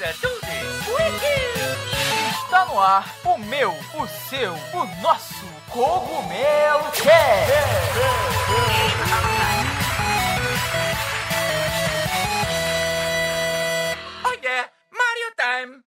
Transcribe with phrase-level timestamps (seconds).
[0.00, 0.72] Let's do this!
[2.44, 7.52] Está no ar o meu, o seu, o nosso Cogumelo Cast!
[14.24, 15.82] Oh yeah, Mario Time!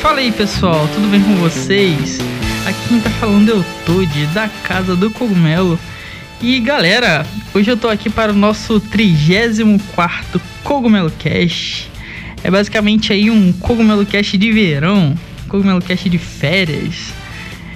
[0.00, 2.18] Fala aí pessoal, tudo bem com vocês?
[2.66, 5.78] Aqui quem tá falando é o Toad da Casa do Cogumelo.
[6.40, 11.90] E galera, hoje eu tô aqui para o nosso 34 Cogumelo Cast.
[12.42, 15.14] É basicamente aí um Cogumelo Cast de verão,
[15.48, 17.12] Cogumelo Cast de férias.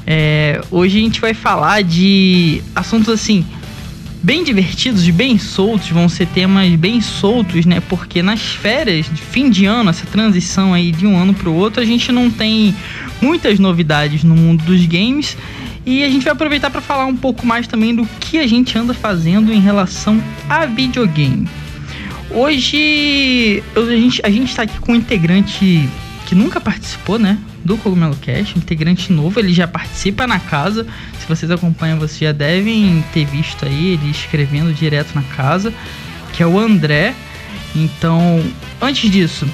[0.07, 3.45] É, hoje a gente vai falar de assuntos assim
[4.23, 7.83] bem divertidos, bem soltos, vão ser temas bem soltos, né?
[7.89, 11.55] Porque nas férias de fim de ano, essa transição aí de um ano para o
[11.55, 12.75] outro, a gente não tem
[13.21, 15.37] muitas novidades no mundo dos games
[15.87, 18.77] e a gente vai aproveitar para falar um pouco mais também do que a gente
[18.79, 21.47] anda fazendo em relação a videogame.
[22.31, 25.89] Hoje a, gente, a gente está aqui com um integrante
[26.27, 27.39] que nunca participou, né?
[27.65, 30.87] Do Cogumelo Cast, integrante novo, ele já participa na casa.
[31.21, 35.73] Se vocês acompanham, vocês já devem ter visto aí ele escrevendo direto na casa,
[36.33, 37.15] que é o André.
[37.75, 38.43] Então,
[38.81, 39.47] antes disso,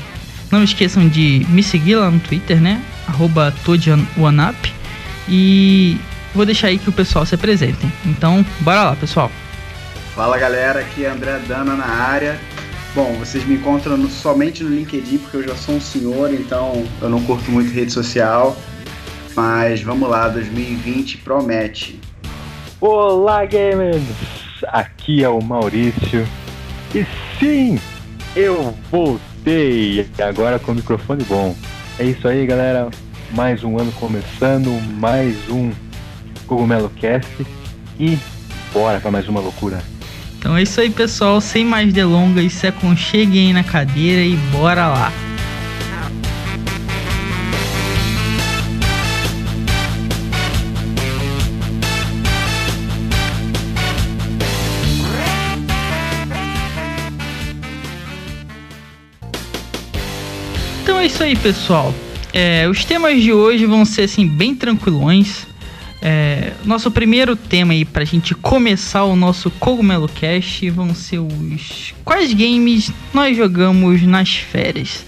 [0.50, 2.80] não esqueçam de me seguir lá no Twitter, né?
[3.06, 3.54] Arroba
[5.28, 5.96] E
[6.34, 7.92] vou deixar aí que o pessoal se apresentem.
[8.04, 9.30] Então, bora lá, pessoal.
[10.14, 12.38] Fala galera, aqui é André Dana na área.
[12.94, 16.84] Bom, vocês me encontram no, somente no LinkedIn porque eu já sou um senhor, então
[17.00, 18.56] eu não curto muito rede social.
[19.36, 22.00] Mas vamos lá, 2020 promete.
[22.80, 24.02] Olá, gamers!
[24.68, 26.26] Aqui é o Maurício.
[26.94, 27.06] E
[27.38, 27.78] sim,
[28.34, 31.54] eu voltei agora com o microfone bom.
[31.98, 32.90] É isso aí, galera.
[33.30, 35.70] Mais um ano começando, mais um
[36.50, 37.46] Cogumelo Cast
[37.96, 38.18] e
[38.72, 39.80] bora para mais uma loucura.
[40.36, 41.40] Então é isso aí, pessoal.
[41.40, 45.12] Sem mais delongas, se aconcheguem aí na cadeira e bora lá.
[60.82, 61.94] Então é isso aí, pessoal.
[62.32, 65.49] É, os temas de hoje vão ser assim bem tranquilões.
[66.02, 71.94] É, nosso primeiro tema aí pra gente começar o nosso Cogumelo Cast vão ser os
[72.04, 75.04] quais games nós jogamos nas férias.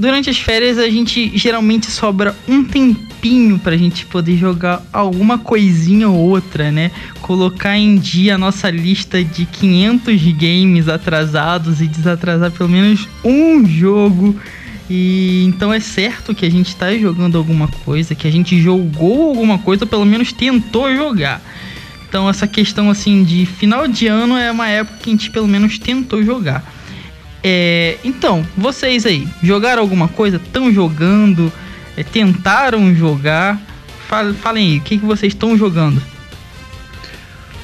[0.00, 6.08] Durante as férias a gente geralmente sobra um tempinho pra gente poder jogar alguma coisinha
[6.08, 6.92] ou outra, né?
[7.20, 13.66] Colocar em dia a nossa lista de 500 games atrasados e desatrasar pelo menos um
[13.66, 14.36] jogo
[14.88, 19.28] e então é certo que a gente está jogando alguma coisa, que a gente jogou
[19.28, 21.40] alguma coisa, ou pelo menos tentou jogar.
[22.08, 25.46] Então essa questão assim de final de ano é uma época que a gente pelo
[25.46, 26.64] menos tentou jogar.
[27.42, 30.38] É, então, vocês aí, jogaram alguma coisa?
[30.38, 31.52] Estão jogando?
[31.96, 33.60] É, tentaram jogar?
[34.40, 36.02] Falem aí, o que, que vocês estão jogando?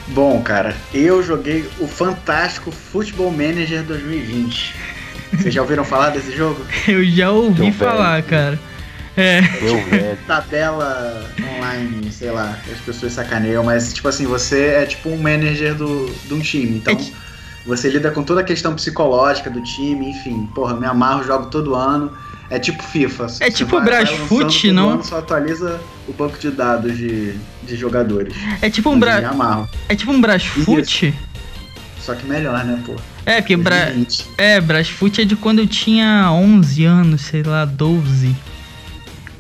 [0.09, 4.94] Bom, cara, eu joguei o fantástico Football Manager 2020.
[5.37, 6.65] Vocês já ouviram falar desse jogo?
[6.87, 8.59] Eu já ouvi falar, cara.
[9.17, 9.41] É.
[9.62, 10.19] Eu velho.
[10.27, 15.75] Tabela online, sei lá, as pessoas sacaneiam, mas tipo assim, você é tipo um manager
[15.75, 16.78] do, de um time.
[16.78, 17.25] Então, é
[17.67, 20.47] você lida com toda a questão psicológica do time, enfim.
[20.55, 22.12] Porra, me amarro, jogo todo ano.
[22.51, 23.27] É tipo FIFA.
[23.41, 24.91] É tipo o Brasfoot, não?
[24.91, 28.34] Ano, só atualiza o banco de dados de, de jogadores.
[28.61, 29.22] É tipo um Bra...
[29.89, 31.15] É tipo um Brasfoot?
[32.01, 32.95] Só que melhor, né, pô?
[33.27, 33.93] É, porque Bra...
[34.37, 38.35] é, Brasfoot é de quando eu tinha 11 anos, sei lá, 12.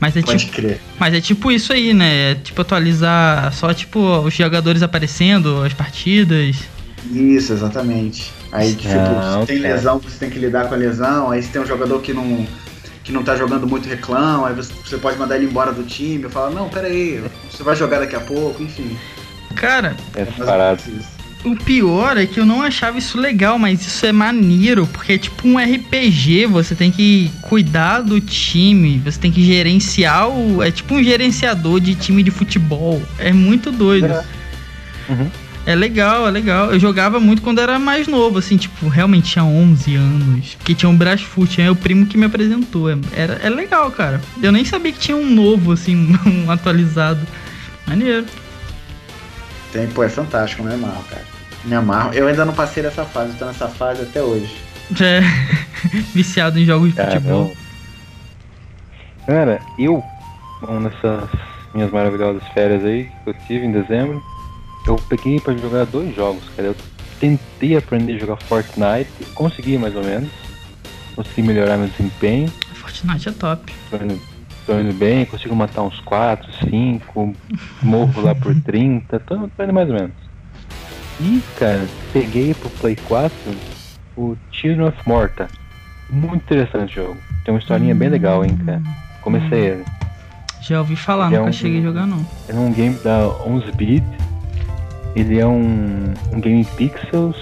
[0.00, 0.80] Mas é Pode tipo, crer.
[0.98, 2.32] Mas é tipo isso aí, né?
[2.32, 6.56] É tipo atualizar só tipo os jogadores aparecendo, as partidas.
[7.10, 8.32] Isso, exatamente.
[8.52, 11.30] Aí, tipo, ah, se tem lesão, você tem que lidar com a lesão.
[11.30, 12.46] Aí se tem um jogador que não,
[13.02, 16.22] que não tá jogando muito reclama, aí você pode mandar ele embora do time.
[16.24, 18.96] Eu falo, não, pera aí, você vai jogar daqui a pouco, enfim.
[19.54, 20.82] Cara, é parado.
[21.44, 25.18] O pior é que eu não achava isso legal, mas isso é maneiro, porque é
[25.18, 30.62] tipo um RPG, você tem que cuidar do time, você tem que gerenciar o.
[30.62, 33.02] É tipo um gerenciador de time de futebol.
[33.18, 34.06] É muito doido.
[34.06, 34.24] É.
[35.10, 35.30] Uhum.
[35.66, 36.72] É legal, é legal.
[36.72, 40.54] Eu jogava muito quando era mais novo, assim, tipo, realmente tinha 11 anos.
[40.54, 42.90] Porque tinha um Brasfoot, é o primo que me apresentou.
[42.90, 44.20] É, era, é legal, cara.
[44.42, 47.20] Eu nem sabia que tinha um novo, assim, um atualizado.
[47.86, 48.26] Maneiro.
[49.72, 51.33] Tem, pô, é fantástico, né, Mal, cara?
[51.64, 52.12] Me amarro.
[52.12, 54.54] Eu ainda não passei dessa fase, tô nessa fase até hoje.
[55.00, 55.20] É,
[56.14, 57.54] viciado em jogos de futebol.
[59.26, 60.02] Cara, eu,
[60.60, 61.28] bom, nessas
[61.74, 64.22] minhas maravilhosas férias aí que eu tive em dezembro,
[64.86, 66.68] eu peguei pra jogar dois jogos, cara.
[66.68, 66.76] Eu
[67.18, 70.30] tentei aprender a jogar Fortnite, consegui mais ou menos.
[71.16, 72.52] Consegui melhorar meu desempenho.
[72.74, 73.72] Fortnite é top.
[73.90, 74.20] Tô indo,
[74.66, 77.34] tô indo bem, consigo matar uns 4, 5,
[77.82, 80.23] morro lá por 30, tô, tô indo mais ou menos.
[81.20, 83.32] E, cara, peguei pro Play 4
[84.16, 85.48] o Children of Morta.
[86.10, 87.16] Muito interessante o jogo.
[87.44, 88.82] Tem uma historinha bem legal, hein, cara.
[89.22, 89.84] Comecei ele.
[90.60, 92.24] Já ouvi falar, Ele é nunca um- cheguei a jogar não.
[92.48, 94.04] É um game da 11-bit.
[95.14, 97.36] Ele é um, um game em pixels,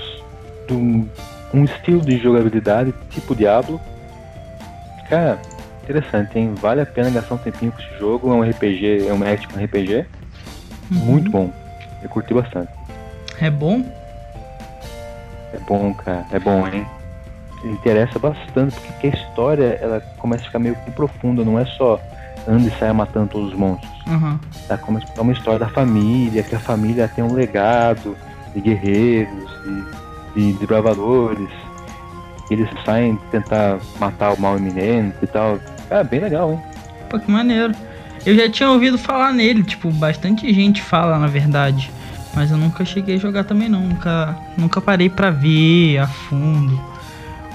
[0.68, 1.08] de um,
[1.54, 3.80] um estilo de jogabilidade tipo Diablo.
[5.08, 5.38] Cara,
[5.82, 6.54] interessante, hein?
[6.60, 8.30] Vale a pena gastar um tempinho com esse jogo.
[8.30, 10.04] É um RPG, é um action RPG.
[10.90, 11.50] Muito bom.
[12.02, 12.68] Eu curti bastante.
[13.42, 13.82] É bom?
[15.52, 16.24] É bom, cara.
[16.30, 16.86] É bom, hein?
[17.64, 22.00] Interessa bastante, porque a história ela começa a ficar meio que profunda, não é só
[22.46, 23.90] anda e saia matando todos os monstros.
[24.06, 24.38] Aham.
[24.68, 28.16] Tá como é uma história da família, que a família tem um legado
[28.54, 29.50] de guerreiros,
[30.34, 31.50] de, de desbravadores.
[32.48, 35.58] Eles saem tentar matar o mal iminente e tal.
[35.88, 36.60] Cara, bem legal, hein?
[37.10, 37.74] Pô, que maneiro.
[38.24, 41.90] Eu já tinha ouvido falar nele, tipo, bastante gente fala, na verdade.
[42.34, 46.81] Mas eu nunca cheguei a jogar também não, nunca, nunca parei pra ver a fundo.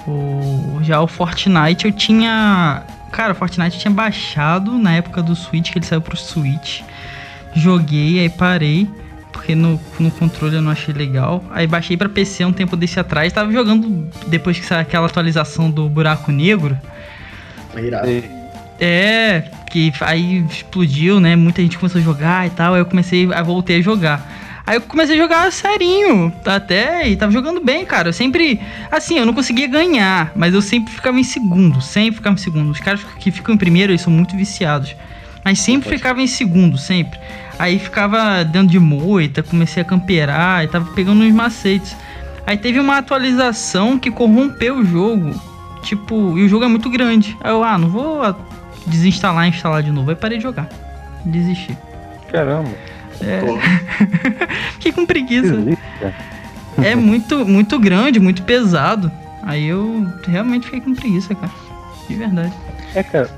[0.08, 2.84] O, já o Fortnite eu tinha.
[3.12, 6.82] Cara, o Fortnite eu tinha baixado na época do Switch, que ele saiu pro Switch.
[7.56, 8.88] Joguei, aí parei,
[9.34, 11.44] porque no, no controle eu não achei legal.
[11.52, 15.70] Aí baixei pra PC um tempo desse atrás, tava jogando depois que saiu aquela atualização
[15.72, 16.78] do Buraco Negro.
[17.76, 18.08] Irado.
[18.10, 18.38] E-
[18.80, 21.36] É, que aí explodiu, né?
[21.36, 22.76] Muita gente começou a jogar e tal.
[22.76, 24.22] Aí eu comecei, aí voltei a jogar.
[24.68, 28.10] Aí eu comecei a jogar serinho, até, e tava jogando bem, cara.
[28.10, 28.60] Eu sempre,
[28.92, 32.70] assim, eu não conseguia ganhar, mas eu sempre ficava em segundo, sempre ficava em segundo.
[32.70, 34.94] Os caras que ficam em primeiro, eles são muito viciados.
[35.42, 37.18] Mas sempre ficava em segundo, sempre.
[37.58, 41.96] Aí ficava dentro de moita, comecei a camperar e tava pegando uns macetes.
[42.46, 45.34] Aí teve uma atualização que corrompeu o jogo.
[45.82, 47.38] Tipo, e o jogo é muito grande.
[47.40, 48.36] Aí eu, ah, não vou
[48.86, 50.10] desinstalar e instalar de novo.
[50.10, 50.68] Aí parei de jogar.
[51.24, 51.78] Desisti.
[52.30, 52.70] Caramba,
[53.20, 53.58] Pô,
[54.74, 55.56] Fiquei com que preguiça.
[56.84, 59.12] É muito, muito grande, muito pesado.
[59.44, 61.52] Aí eu realmente fiquei com preguiça, cara.
[62.08, 62.54] De verdade.
[62.94, 63.30] É, cara,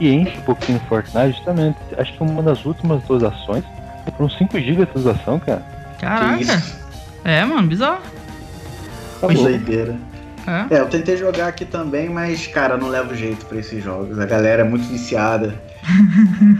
[0.00, 1.78] e enche um pouquinho o Fortnite, justamente.
[1.96, 3.64] Acho que uma das últimas atualizações
[4.16, 5.62] foram 5 GB de atualização, cara.
[6.00, 6.62] Caraca.
[7.24, 8.00] É, mano, bizarro.
[9.20, 9.96] Tá doideira.
[10.46, 10.76] É.
[10.76, 14.18] É, eu tentei jogar aqui também, mas, cara, eu não levo jeito pra esses jogos.
[14.18, 15.54] A galera é muito viciada.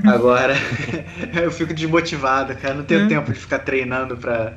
[0.04, 0.54] Agora,
[1.34, 2.75] eu fico desmotivado, cara.
[2.75, 3.06] Não tenho É.
[3.06, 4.52] tempo de ficar treinando pra,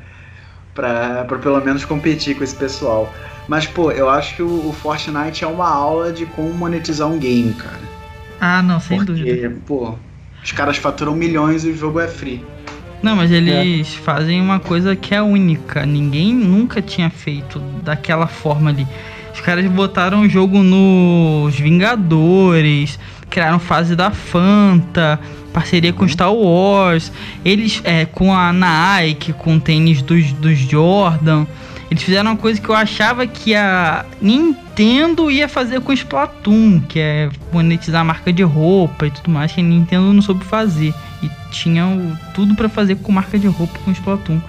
[0.74, 3.14] pra, pra pelo menos competir com esse pessoal.
[3.48, 7.18] Mas, pô, eu acho que o, o Fortnite é uma aula de como monetizar um
[7.20, 7.80] game, cara.
[8.40, 9.30] Ah, não, sem dúvida.
[9.30, 9.96] Porque, pô,
[10.44, 12.44] os caras faturam milhões e o jogo é free.
[13.04, 15.86] Não, mas eles fazem uma coisa que é única.
[15.88, 18.88] Ninguém nunca tinha feito daquela forma ali.
[19.34, 23.00] Os caras botaram o jogo nos Vingadores,
[23.32, 25.20] criaram fase da Fanta,
[25.52, 27.12] parceria com Star Wars.
[27.44, 31.48] Eles, é, com a Nike, com o tênis dos, dos Jordan.
[31.90, 36.80] Eles fizeram uma coisa que eu achava que a Nintendo ia fazer com o Splatoon,
[36.88, 40.46] que é monetizar a marca de roupa e tudo mais, que a Nintendo não soube
[40.46, 40.94] fazer.
[41.22, 44.40] E tinha o- tudo pra fazer com marca de roupa com o Splatoon.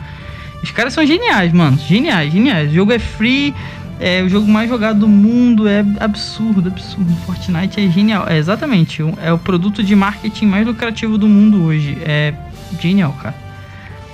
[0.62, 1.76] Os caras são geniais, mano.
[1.78, 2.70] Geniais, geniais.
[2.70, 3.52] O jogo é free,
[4.02, 7.14] é o jogo mais jogado do mundo, é absurdo, absurdo.
[7.25, 8.26] Fortnite é genial.
[8.28, 11.97] É exatamente, é o produto de marketing mais lucrativo do mundo hoje.
[12.04, 12.35] É
[12.80, 13.35] genial, cara.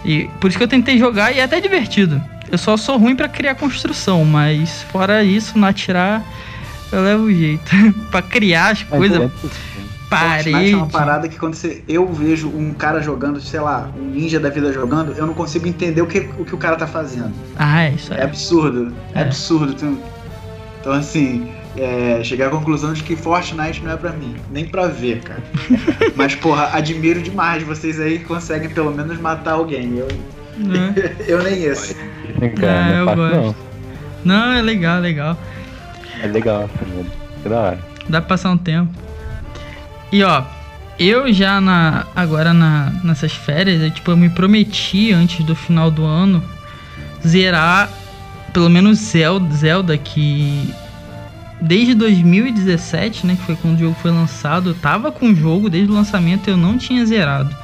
[0.04, 2.22] E por isso que eu tentei jogar e é até divertido.
[2.52, 6.22] Eu só sou ruim pra criar construção, mas fora isso, não atirar,
[6.92, 7.70] eu levo jeito.
[8.10, 9.30] pra criar as coisas, é-
[10.08, 10.72] Fortnite parede.
[10.72, 14.40] é uma parada que quando você, eu vejo um cara jogando, sei lá, um ninja
[14.40, 17.32] da vida jogando, eu não consigo entender o que o, que o cara tá fazendo.
[17.56, 18.22] Ah, é isso É aí.
[18.22, 18.92] absurdo.
[19.14, 19.22] É, É.
[19.24, 19.76] absurdo.
[20.80, 24.34] Então, assim, é, cheguei à conclusão de que Fortnite não é pra mim.
[24.50, 25.42] Nem pra ver, cara.
[26.16, 29.98] Mas, porra, admiro demais vocês aí que conseguem pelo menos matar alguém.
[29.98, 30.08] Eu,
[30.56, 30.94] Né?
[31.28, 31.94] eu nem esse.
[31.94, 33.56] Cara, Ah, não eu é fácil, gosto.
[34.24, 34.36] não.
[34.46, 35.36] Não, é legal, legal.
[36.22, 37.06] É legal, assim,
[37.44, 37.78] é da hora.
[38.08, 38.90] Dá pra passar um tempo.
[40.10, 40.42] E ó,
[40.98, 45.90] eu já na agora na, nessas férias, eu, tipo, eu me prometi antes do final
[45.90, 46.42] do ano
[47.26, 47.88] zerar
[48.52, 50.72] pelo menos Zelda, Zelda que
[51.60, 55.68] desde 2017, né, que foi quando o jogo foi lançado, eu tava com o jogo
[55.68, 57.54] desde o lançamento eu não tinha zerado.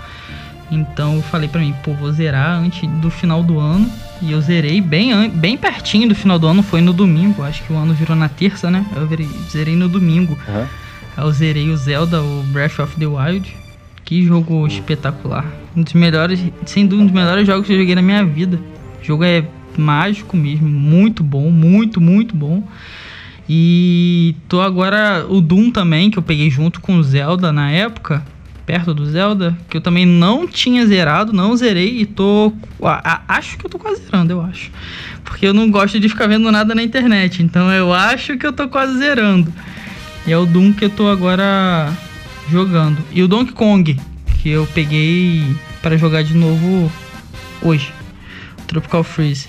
[0.71, 3.91] Então eu falei pra mim, pô, vou zerar antes do final do ano.
[4.23, 7.43] E eu zerei bem, bem pertinho do final do ano, foi no domingo.
[7.43, 8.85] Acho que o ano virou na terça, né?
[8.97, 9.07] Eu
[9.51, 10.39] zerei no domingo.
[10.49, 10.69] Aham.
[11.17, 13.57] Eu zerei o Zelda, o Breath of the Wild.
[14.05, 15.47] Que jogo espetacular.
[15.77, 18.61] Um dos melhores, sem dúvida, um dos melhores jogos que eu joguei na minha vida.
[19.01, 19.45] O jogo é
[19.79, 22.67] mágico mesmo, muito bom, muito, muito bom.
[23.49, 28.25] E tô agora o Doom também, que eu peguei junto com o Zelda na época,
[28.65, 32.53] perto do Zelda, que eu também não tinha zerado, não zerei e tô.
[33.29, 34.71] acho que eu tô quase zerando, eu acho.
[35.23, 38.53] Porque eu não gosto de ficar vendo nada na internet, então eu acho que eu
[38.53, 39.53] tô quase zerando.
[40.27, 41.93] E é o Doom que eu tô agora
[42.51, 42.99] jogando.
[43.13, 44.01] E o Donkey Kong,
[44.41, 45.45] que eu peguei
[45.83, 46.91] para jogar de novo
[47.61, 47.93] hoje.
[48.67, 49.49] Tropical Freeze.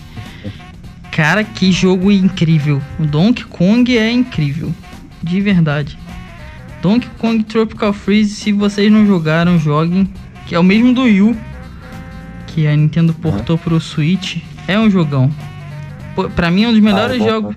[1.11, 2.81] Cara, que jogo incrível.
[2.99, 4.73] O Donkey Kong é incrível.
[5.23, 5.97] De verdade.
[6.81, 10.09] Donkey Kong Tropical Freeze, se vocês não jogaram, joguem.
[10.45, 11.35] Que é o mesmo do Wii
[12.47, 14.37] Que a Nintendo portou pro Switch.
[14.67, 15.31] É um jogão.
[16.35, 17.55] Pra mim é um dos melhores ah, jogos.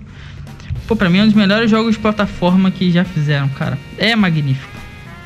[0.89, 3.77] Pô, pra mim é um dos melhores jogos de plataforma que já fizeram, cara.
[3.95, 4.73] É magnífico.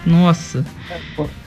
[0.06, 0.66] Nossa.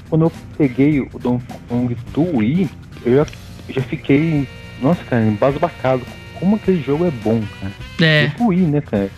[0.09, 2.71] Quando eu peguei o Donkey Kong do Wii,
[3.05, 3.27] eu já,
[3.69, 4.49] já fiquei,
[4.81, 6.01] nossa, cara, embasbacado
[6.41, 7.73] como aquele jogo é bom, cara.
[8.01, 8.29] É.
[8.29, 9.11] Do Wii, né, cara?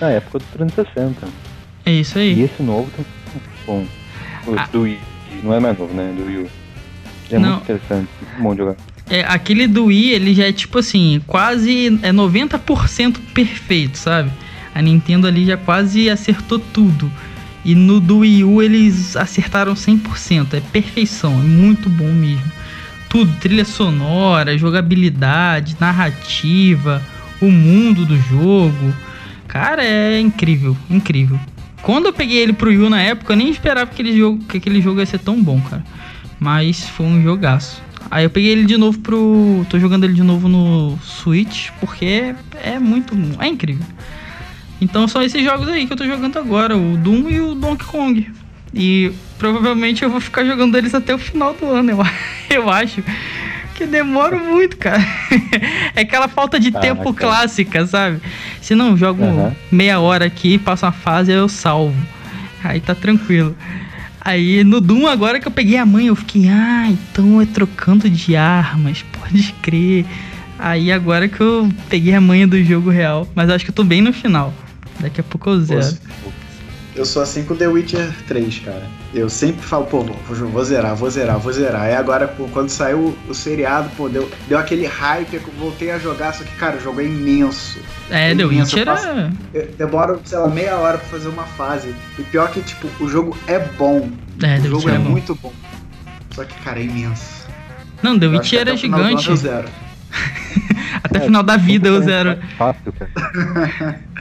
[0.00, 1.26] Na época do 360.
[1.84, 2.34] É isso aí.
[2.34, 3.02] E esse novo tá
[3.66, 3.84] bom.
[4.46, 4.68] O ah.
[4.70, 5.00] do Wii,
[5.42, 6.14] não é mais novo, né?
[6.16, 6.46] Do Wii.
[7.32, 7.48] É não.
[7.48, 8.76] muito interessante, muito bom jogar.
[9.08, 14.30] É, aquele do Wii, ele já é tipo assim, quase é 90% perfeito, sabe?
[14.74, 17.10] A Nintendo ali já quase acertou tudo.
[17.64, 22.56] E no do Wii U eles acertaram 100%, é perfeição, é muito bom mesmo
[23.16, 27.02] tudo, trilha sonora, jogabilidade, narrativa,
[27.40, 28.94] o mundo do jogo.
[29.48, 31.40] Cara, é incrível, incrível.
[31.80, 34.58] Quando eu peguei ele pro Yu na época, eu nem esperava que aquele jogo, que
[34.58, 35.82] aquele jogo ia ser tão bom, cara.
[36.38, 37.82] Mas foi um jogaço.
[38.10, 39.66] Aí eu peguei ele de novo pro.
[39.68, 43.14] tô jogando ele de novo no Switch, porque é muito.
[43.40, 43.84] é incrível.
[44.80, 47.86] Então são esses jogos aí que eu tô jogando agora, o Doom e o Donkey
[47.86, 48.32] Kong.
[48.74, 51.98] E provavelmente eu vou ficar jogando eles até o final do ano, eu,
[52.50, 53.02] eu acho.
[53.74, 55.04] Que demora muito, cara.
[55.94, 58.20] é aquela falta de tempo clássica, sabe?
[58.60, 59.52] Se não, jogo uhum.
[59.70, 61.94] meia hora aqui, passo uma fase, eu salvo.
[62.64, 63.54] Aí tá tranquilo.
[64.26, 68.10] Aí no Doom, agora que eu peguei a mãe, eu fiquei, ah, então é trocando
[68.10, 70.04] de armas, pode crer.
[70.58, 73.84] Aí agora que eu peguei a manha do jogo real, mas acho que eu tô
[73.84, 74.52] bem no final.
[74.98, 75.96] Daqui a pouco eu zero.
[76.96, 78.86] Eu sou assim com The Witcher 3, cara.
[79.12, 81.90] Eu sempre falo, pô, vou, vou zerar, vou zerar, vou zerar.
[81.90, 85.98] E agora, pô, quando saiu o, seriado, pô, deu, deu aquele hype, eu voltei a
[85.98, 87.78] jogar, só que, cara, o jogo é imenso.
[88.10, 89.30] É, é The Witcher passo, é...
[89.52, 91.94] Eu demoro, sei lá, meia hora pra fazer uma fase.
[92.18, 94.10] E pior que, tipo, o jogo é bom.
[94.42, 95.10] É, o The jogo Witcher é, é bom.
[95.10, 95.52] muito bom.
[96.34, 97.46] Só que, cara, é imenso.
[98.02, 99.28] Não, The Witcher era gigante.
[101.04, 102.38] Até o final da vida eu zero.
[102.56, 104.00] Fácil, cara.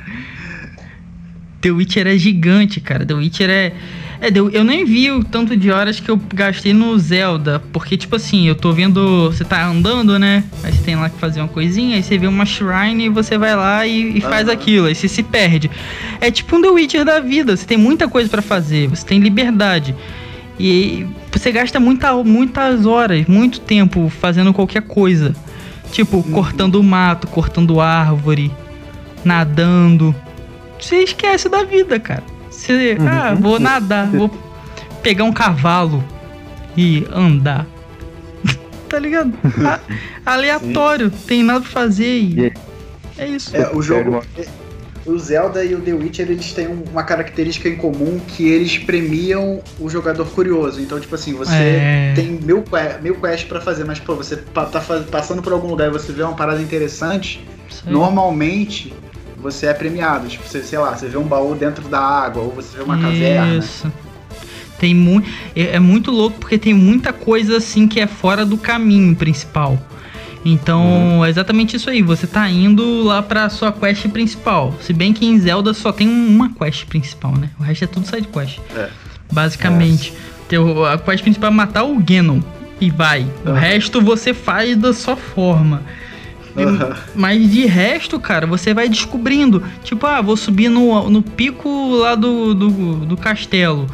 [1.66, 3.04] The Witcher é gigante, cara.
[3.04, 3.74] The Witcher é.
[4.22, 7.60] É, eu nem vi o tanto de horas que eu gastei no Zelda.
[7.74, 9.32] Porque, tipo assim, eu tô vendo.
[9.32, 10.44] Você tá andando, né?
[10.64, 13.36] Aí você tem lá que fazer uma coisinha, aí você vê uma shrine e você
[13.36, 14.86] vai lá e, e faz aquilo.
[14.86, 15.72] Aí você se perde.
[16.22, 17.58] É tipo um The Witcher da vida.
[17.58, 19.96] Você tem muita coisa para fazer, você tem liberdade.
[20.60, 25.36] E você gasta muita, muitas horas, muito tempo fazendo qualquer coisa.
[25.92, 26.32] Tipo, uhum.
[26.32, 28.52] cortando mato, cortando árvore,
[29.24, 30.16] nadando
[30.86, 32.24] você esquece da vida, cara.
[32.50, 33.08] Você, uhum.
[33.08, 34.30] ah, vou nadar, vou
[35.02, 36.04] pegar um cavalo
[36.78, 37.66] e andar.
[38.88, 39.34] tá ligado?
[40.24, 41.26] aleatório, Sim.
[41.26, 42.54] tem nada pra fazer e.
[43.18, 43.56] É isso.
[43.56, 44.24] É, o jogo.
[45.06, 49.62] O Zelda e o The Witcher, eles têm uma característica em comum que eles premiam
[49.80, 50.82] o jogador curioso.
[50.82, 52.14] Então, tipo assim, você é...
[52.16, 52.64] tem mil,
[53.04, 56.24] mil quests pra fazer, mas, pô, você tá passando por algum lugar e você vê
[56.24, 57.46] uma parada interessante,
[57.86, 58.92] normalmente
[59.46, 60.28] você é premiado.
[60.28, 62.96] Tipo, você, sei lá, você vê um baú dentro da água, ou você vê uma
[62.96, 63.04] Isso.
[63.04, 63.56] caverna.
[63.56, 63.94] Isso.
[64.80, 65.30] Tem muito.
[65.56, 69.80] É, é muito louco porque tem muita coisa assim que é fora do caminho principal.
[70.44, 71.26] Então, uhum.
[71.26, 72.02] é exatamente isso aí.
[72.02, 74.76] Você tá indo lá pra sua quest principal.
[74.82, 77.50] Se bem que em Zelda só tem uma quest principal, né?
[77.60, 78.60] O resto é tudo side quest.
[78.76, 78.90] É.
[79.32, 80.14] Basicamente.
[80.52, 80.94] É.
[80.94, 82.42] a quest principal é matar o Genon.
[82.80, 83.22] E vai.
[83.46, 83.54] Uhum.
[83.54, 85.82] O resto você faz da sua forma.
[86.56, 86.96] Uhum.
[87.14, 89.64] Mas de resto, cara, você vai descobrindo.
[89.84, 92.70] Tipo, ah, vou subir no, no pico lá do, do,
[93.06, 93.88] do castelo.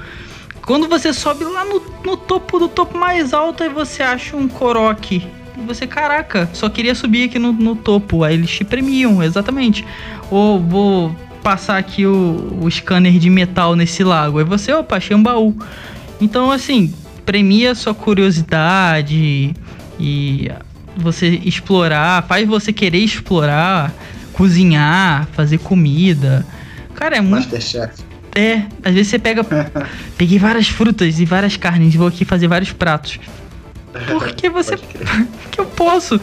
[0.62, 4.48] Quando você sobe lá no, no topo do topo mais alto, aí você acha um
[4.48, 5.28] coroque.
[5.58, 8.24] E você, caraca, só queria subir aqui no, no topo.
[8.24, 9.86] Aí eles te premiam, exatamente.
[10.30, 14.38] Ou vou passar aqui o, o scanner de metal nesse lago.
[14.38, 15.56] Aí você, opa, achei um baú.
[16.22, 16.94] Então, assim,
[17.26, 19.56] premia sua curiosidade
[20.00, 20.52] e
[20.96, 23.94] você explorar, faz você querer explorar,
[24.34, 26.46] cozinhar, fazer comida.
[26.96, 27.50] Cara, é muito.
[27.50, 28.04] Masterchef.
[28.36, 29.46] É, às vezes você pega.
[30.18, 33.20] peguei várias frutas e várias carnes vou aqui fazer vários pratos.
[34.08, 34.78] Porque você.
[35.52, 36.16] que eu posso.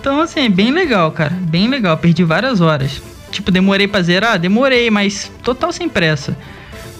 [0.00, 1.32] Então Então, assim, é bem legal, cara.
[1.32, 1.96] Bem legal.
[1.96, 3.02] Perdi várias horas.
[3.30, 4.38] Tipo, demorei pra zerar?
[4.38, 6.36] Demorei, mas total sem pressa.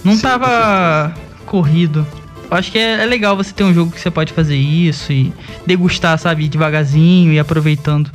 [0.04, 1.14] Não Sim, tava
[1.46, 2.06] corrido.
[2.50, 5.12] Eu acho que é, é, legal você ter um jogo que você pode fazer isso
[5.12, 5.32] e
[5.66, 8.10] degustar, sabe, devagarzinho e aproveitando.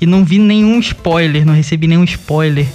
[0.00, 2.66] E não vi nenhum spoiler, não recebi nenhum spoiler.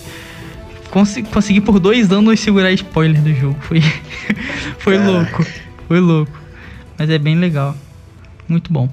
[0.92, 3.58] Consegui, consegui por dois anos segurar spoiler do jogo.
[3.62, 3.82] Foi,
[4.78, 5.46] foi louco.
[5.88, 6.40] Foi louco.
[6.98, 7.76] Mas é bem legal.
[8.48, 8.88] Muito bom.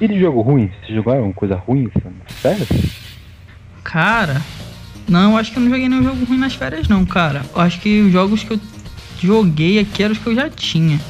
[0.00, 0.70] E de jogo ruim?
[0.84, 2.68] Você jogou alguma coisa ruim nas férias?
[3.82, 4.42] Cara,
[5.08, 7.42] não, acho que eu não joguei nenhum jogo ruim nas férias, não, cara.
[7.54, 8.60] Eu acho que os jogos que eu
[9.22, 11.00] joguei aqui eram os que eu já tinha.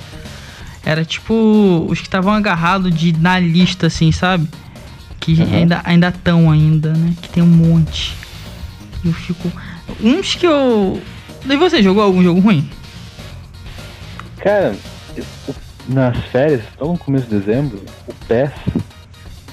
[0.85, 4.49] Era tipo os que estavam agarrados de na lista, assim, sabe?
[5.19, 5.55] Que uhum.
[5.55, 7.15] ainda ainda estão ainda, né?
[7.21, 8.17] Que tem um monte.
[9.05, 9.51] Eu fico.
[10.03, 11.01] Uns que eu.
[11.49, 12.69] E você jogou algum jogo ruim?
[14.39, 14.75] Cara,
[15.17, 15.25] eu,
[15.89, 18.51] nas férias, logo no começo de dezembro, o PES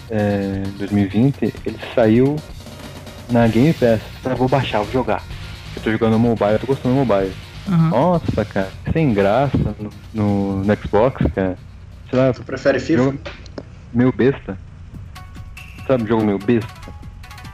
[0.10, 2.36] é, 2020, ele saiu
[3.30, 4.02] na Game Pass.
[4.24, 5.24] Eu vou baixar, vou jogar.
[5.76, 7.34] Eu tô jogando mobile, eu tô gostando do mobile.
[7.68, 7.90] Uhum.
[7.90, 11.58] Nossa, cara, sem graça no, no, no, Xbox, cara.
[12.10, 13.04] Sei lá, tu prefere FIFA?
[13.04, 13.20] Jogo
[13.94, 14.58] meio besta.
[15.86, 16.74] Sabe, jogo meio besta.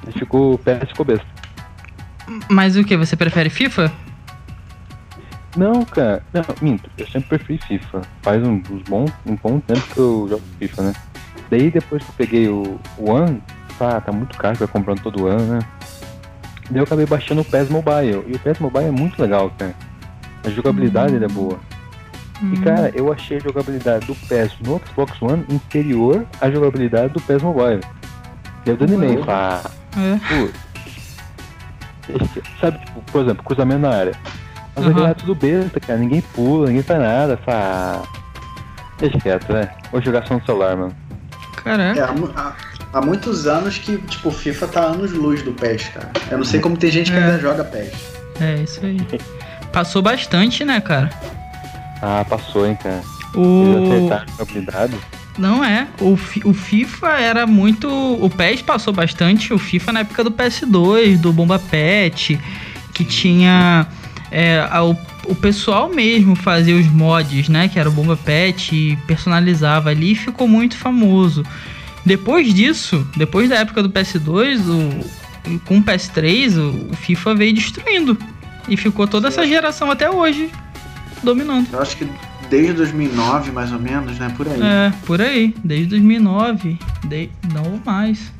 [0.03, 1.25] Ele ficou, o PS ficou besta.
[2.49, 3.91] Mas o que, você prefere FIFA?
[5.55, 8.01] Não, cara, não, minto, eu sempre preferi FIFA.
[8.21, 10.93] Faz um, uns bons, um bom tempo que eu jogo FIFA, né?
[11.49, 13.41] Daí depois que eu peguei o, o One,
[13.77, 15.59] tá, tá muito caro, vai comprando todo ano, né?
[16.69, 18.23] Daí eu acabei baixando o PES Mobile.
[18.27, 19.75] E o PES Mobile é muito legal, cara.
[20.43, 21.23] A jogabilidade hum.
[21.23, 21.59] é boa.
[22.41, 22.53] Hum.
[22.53, 27.21] E cara, eu achei a jogabilidade do PES no Xbox One inferior à jogabilidade do
[27.21, 27.81] PES Mobile.
[28.65, 29.25] Eu desanimei, uhum.
[29.27, 29.61] ah,
[29.97, 30.19] é.
[32.59, 34.13] sabe, tipo, por exemplo, cruzamento na área.
[34.75, 35.07] Mas uhum.
[35.07, 35.99] é tudo besta, cara.
[35.99, 37.37] Ninguém pula, ninguém faz nada.
[37.37, 38.03] Fala,
[38.99, 39.69] deixa quieto, né?
[39.91, 40.95] Vou jogar só no celular, mano.
[41.57, 41.99] Caraca.
[41.99, 42.55] É, há,
[42.93, 46.11] há, muitos anos que, tipo, FIFA tá anos luz do PES, cara.
[46.31, 47.23] Eu não sei como tem gente que é.
[47.23, 47.93] ainda joga PES.
[48.41, 48.97] É, isso aí.
[49.73, 51.09] Passou bastante, né, cara?
[51.99, 53.01] Ah, passou, hein, cara.
[53.35, 54.09] O...
[54.39, 54.95] habilidade.
[55.37, 55.87] Não é.
[55.99, 56.13] O,
[56.45, 57.89] o FIFA era muito.
[57.89, 59.51] O PES passou bastante.
[59.51, 62.39] O FIFA na época do PS2, do Bomba Pet,
[62.93, 63.87] que tinha.
[64.31, 67.67] É, a, o, o pessoal mesmo fazia os mods, né?
[67.67, 71.43] Que era o Bomba Pet e personalizava ali e ficou muito famoso.
[72.05, 77.53] Depois disso, depois da época do PS2, o, com o PS3, o, o FIFA veio
[77.55, 78.15] destruindo.
[78.67, 80.51] E ficou toda essa geração até hoje
[81.21, 81.67] dominando.
[81.71, 82.07] Eu acho que
[82.49, 84.31] desde 2009, mais ou menos, né?
[84.35, 84.61] Por aí.
[84.61, 85.55] É, por aí.
[85.63, 86.77] Desde 2009.
[87.05, 87.29] De...
[87.53, 88.31] Não mais.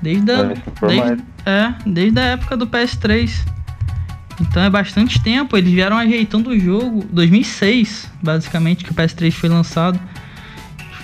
[0.00, 0.42] Desde a,
[0.86, 3.30] desde, é, desde a época do PS3.
[4.40, 5.56] Então é bastante tempo.
[5.56, 7.04] Eles vieram ajeitando o jogo.
[7.10, 9.98] 2006, basicamente, que o PS3 foi lançado.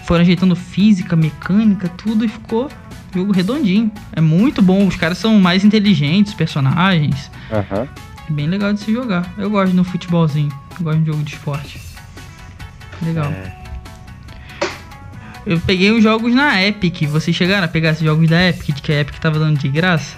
[0.07, 2.71] Foram ajeitando física, mecânica, tudo e ficou
[3.15, 3.91] jogo redondinho.
[4.13, 4.87] É muito bom.
[4.87, 7.31] Os caras são mais inteligentes, personagens.
[7.51, 7.87] Uhum.
[8.33, 9.31] Bem legal de se jogar.
[9.37, 10.51] Eu gosto de um futebolzinho.
[10.79, 11.81] Eu gosto de um jogo de esporte.
[13.03, 13.31] Legal.
[13.31, 13.63] É.
[15.45, 17.03] Eu peguei os jogos na Epic.
[17.09, 20.17] Vocês chegaram a pegar esses jogos da Epic, que a Epic tava dando de graça?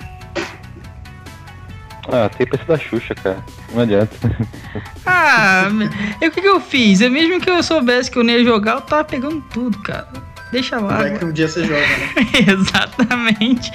[2.09, 3.42] Ah, tem preço da Xuxa, cara.
[3.72, 4.14] Não adianta.
[5.07, 5.68] ah,
[6.16, 7.00] o que, que eu fiz?
[7.00, 10.07] Eu, mesmo que eu soubesse que eu não ia jogar, eu tava pegando tudo, cara.
[10.53, 10.98] Deixa lá.
[10.98, 12.14] Vai que um dia você joga, né?
[12.46, 13.72] Exatamente.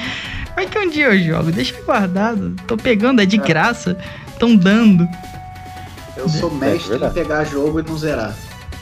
[0.56, 1.52] Vai que um dia eu jogo.
[1.52, 2.56] Deixa guardado.
[2.68, 3.44] Tô pegando, é de é.
[3.44, 3.98] graça.
[4.40, 5.08] Tão dando.
[6.16, 8.36] Eu sou é mestre é em pegar jogo e não zerar.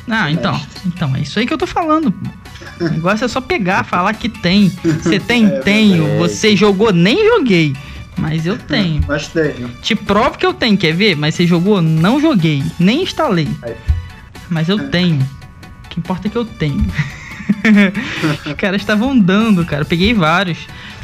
[0.08, 0.60] Ah, então.
[0.86, 2.13] Então, é isso aí que eu tô falando.
[2.80, 4.70] O negócio é só pegar, falar que tem.
[4.70, 5.48] Você tem?
[5.50, 6.20] É, tenho.
[6.20, 6.93] Você jogou?
[6.93, 7.76] Nem joguei.
[8.15, 9.02] Mas eu tenho.
[9.08, 9.67] Mas tenho.
[9.82, 11.15] Te provo que eu tenho, quer ver?
[11.15, 11.82] Mas você jogou?
[11.82, 12.63] Não joguei.
[12.80, 13.48] Nem instalei.
[14.50, 15.28] Mas eu tenho.
[15.86, 16.86] O que importa é que eu tenho.
[18.46, 19.82] Os caras estavam dando, cara.
[19.82, 20.60] Eu peguei vários.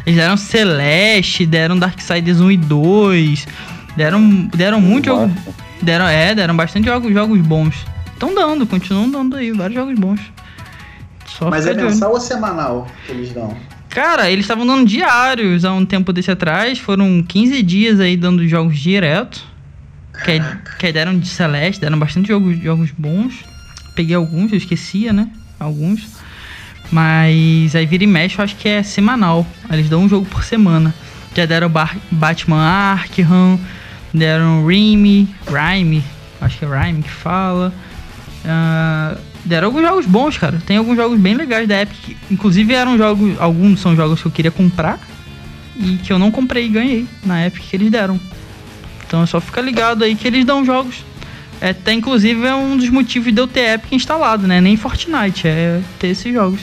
[0.06, 3.48] Eles deram Celeste, deram Darksiders 1 e 2.
[3.96, 5.34] Deram, deram muito jogo.
[5.82, 7.86] Deram, é, deram bastante jogos, jogos bons.
[8.14, 10.20] Estão dando, continuam dando aí, vários jogos bons.
[11.26, 13.56] Só Mas é mensal ou semanal que eles dão?
[13.90, 16.80] Cara, eles estavam dando diários há um tempo desse atrás.
[16.80, 19.44] Foram 15 dias aí dando jogos direto.
[20.24, 20.40] Que,
[20.80, 23.44] que deram de Celeste, deram bastante jogos, jogos bons.
[23.96, 25.28] Peguei alguns, eu esquecia, né?
[25.60, 26.08] Alguns.
[26.92, 29.46] Mas aí vira e mexe, eu acho que é semanal.
[29.72, 30.94] Eles dão um jogo por semana.
[31.36, 33.60] Já deram Bar Batman Arkham,
[34.14, 36.04] deram Rime, Rime,
[36.40, 37.74] acho que é Rime que fala.
[38.44, 40.62] Uh, deram alguns jogos bons, cara.
[40.66, 42.18] Tem alguns jogos bem legais da Epic.
[42.30, 45.00] Inclusive eram jogos, alguns são jogos que eu queria comprar
[45.76, 48.20] e que eu não comprei e ganhei na Epic que eles deram.
[49.06, 51.04] Então é só ficar ligado aí que eles dão jogos.
[51.62, 54.60] É, até inclusive é um dos motivos de eu ter Epic instalado, né?
[54.60, 56.60] Nem Fortnite, é ter esses jogos.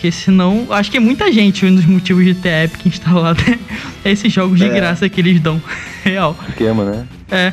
[0.00, 3.38] Porque senão, acho que é muita gente, um dos motivos de ter Epic instalado
[4.02, 4.68] é esses jogos de é.
[4.70, 5.60] graça que eles dão.
[6.02, 6.34] Real.
[6.48, 7.06] Esquema, né?
[7.30, 7.52] É.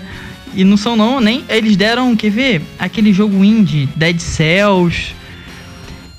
[0.53, 1.43] E não são não, nem.
[1.49, 2.61] Eles deram, quer ver?
[2.79, 5.13] Aquele jogo indie, Dead Cells.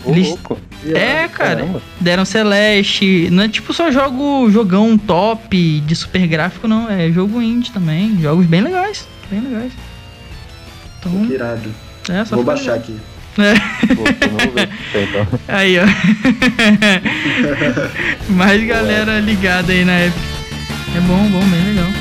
[0.04, 0.58] Eles, louco.
[0.86, 1.56] É, cara.
[1.56, 1.82] Caramba.
[1.98, 3.28] Deram Celeste.
[3.32, 6.90] Não é tipo só jogo jogão top de super gráfico, não.
[6.90, 8.20] É jogo indie também.
[8.20, 9.08] Jogos bem legais.
[9.30, 9.72] Bem legais.
[11.00, 11.74] Então, irado.
[12.06, 12.98] É, Vou baixar aqui.
[13.38, 13.54] É.
[14.94, 15.26] então.
[15.48, 15.84] Aí, ó.
[18.32, 20.22] Mais galera ligada aí na Epic.
[20.96, 21.97] É bom, bom, bem legal.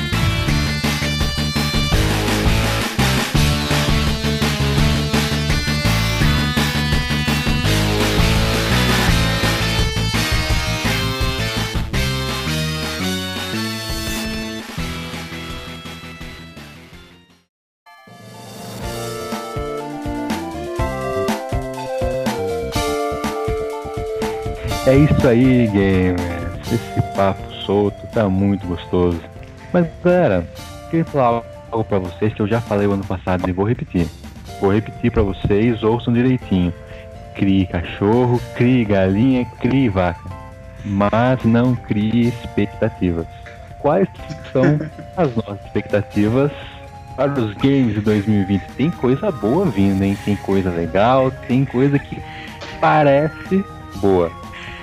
[24.88, 26.72] É isso aí, gamers.
[26.72, 29.20] Esse papo solto tá muito gostoso.
[29.70, 30.48] Mas, galera,
[30.88, 34.08] queria falar algo pra vocês que eu já falei o ano passado e vou repetir.
[34.62, 36.72] Vou repetir para vocês, ouçam direitinho.
[37.34, 40.24] Crie cachorro, crie galinha, crie vaca.
[40.86, 43.26] Mas não crie expectativas.
[43.80, 44.08] Quais
[44.54, 44.64] são
[45.18, 46.50] as nossas expectativas
[47.14, 48.62] para os games de 2020?
[48.78, 50.16] Tem coisa boa vindo, hein?
[50.24, 52.16] Tem coisa legal, tem coisa que
[52.80, 53.62] parece
[53.96, 54.37] boa.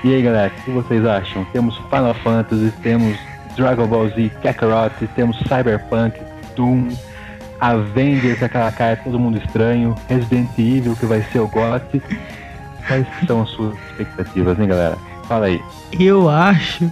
[0.06, 1.44] E aí galera, o que vocês acham?
[1.46, 3.18] Temos Final Fantasy, temos
[3.58, 6.22] Dragon Ball Z, Kakarot, temos Cyberpunk,
[6.56, 6.90] Doom,
[7.60, 12.00] Avengers, aquela cara todo mundo estranho, Resident Evil que vai ser o GOT.
[12.86, 14.96] Quais são as suas expectativas, hein galera?
[15.28, 15.60] Fala aí.
[16.00, 16.88] Eu acho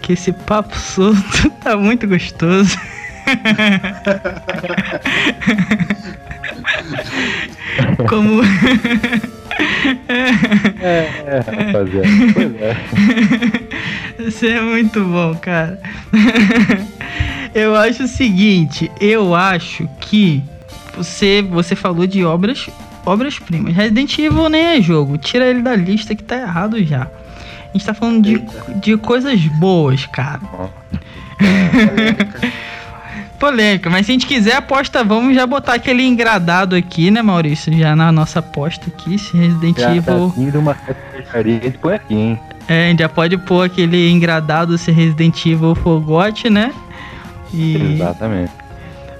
[0.00, 2.78] que esse papo solto tá muito gostoso.
[8.08, 8.42] Como
[10.80, 12.08] é, é, rapaziada.
[12.32, 12.76] Pois é.
[14.28, 15.80] Isso é muito bom, cara.
[17.54, 20.42] Eu acho o seguinte, eu acho que
[20.96, 22.68] você, você falou de obras,
[23.06, 23.76] obras primas.
[23.76, 27.02] Resident Evil nem é jogo, tira ele da lista que tá errado já.
[27.02, 28.42] A gente tá falando de,
[28.80, 30.40] de coisas boas, cara.
[33.38, 33.90] Polêmica.
[33.90, 37.72] Mas se a gente quiser aposta, vamos já botar aquele engradado aqui, né, Maurício?
[37.76, 40.32] Já na nossa aposta aqui, se Resident já Evil.
[40.34, 40.76] Tá indo uma
[41.42, 42.40] gente põe aqui, hein?
[42.68, 46.72] É, a gente já pode pôr aquele engradado se Resident Evil for GOT, né?
[47.52, 47.94] E...
[47.94, 48.52] Exatamente.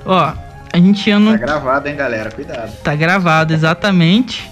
[0.07, 0.33] Ó,
[0.73, 1.33] a gente ano.
[1.33, 2.31] Tá gravado, hein, galera?
[2.31, 2.73] Cuidado.
[2.83, 4.51] Tá gravado, exatamente.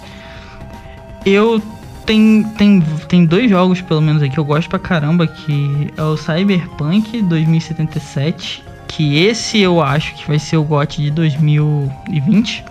[1.24, 1.62] Eu
[2.04, 6.02] tem, tem, tem dois jogos, pelo menos, aqui que eu gosto pra caramba, que é
[6.02, 12.64] o Cyberpunk 2077 que esse eu acho que vai ser o GOT de 2020.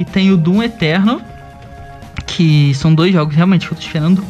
[0.00, 1.20] E tem o Doom Eterno,
[2.26, 4.24] que são dois jogos realmente que eu tô esperando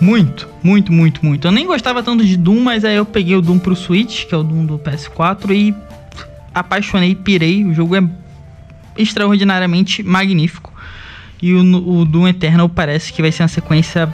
[0.00, 1.46] muito, muito, muito, muito.
[1.46, 4.34] Eu nem gostava tanto de Doom, mas aí eu peguei o Doom pro Switch, que
[4.34, 5.74] é o Doom do PS4, e
[6.52, 7.64] apaixonei, pirei.
[7.64, 8.02] O jogo é
[8.98, 10.72] extraordinariamente magnífico.
[11.40, 14.12] E o, o Doom Eternal parece que vai ser uma sequência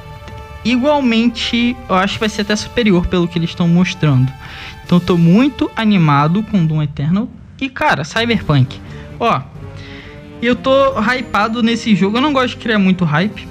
[0.62, 4.30] igualmente, eu acho que vai ser até superior pelo que eles estão mostrando.
[4.84, 7.28] Então eu tô muito animado com Doom Eternal.
[7.60, 8.80] E cara, Cyberpunk.
[9.18, 9.40] Ó,
[10.42, 12.16] eu tô hypado nesse jogo.
[12.16, 13.46] Eu não gosto de criar muito hype,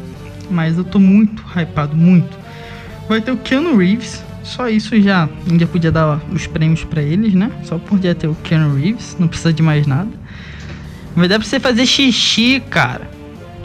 [0.49, 2.37] mas eu tô muito hypado, muito.
[3.07, 4.23] Vai ter o Keanu Reeves.
[4.43, 7.51] Só isso já, já podia dar os prêmios para eles, né?
[7.63, 10.09] Só já ter o Keanu Reeves, não precisa de mais nada.
[11.15, 13.07] Mas dá pra você fazer xixi, cara.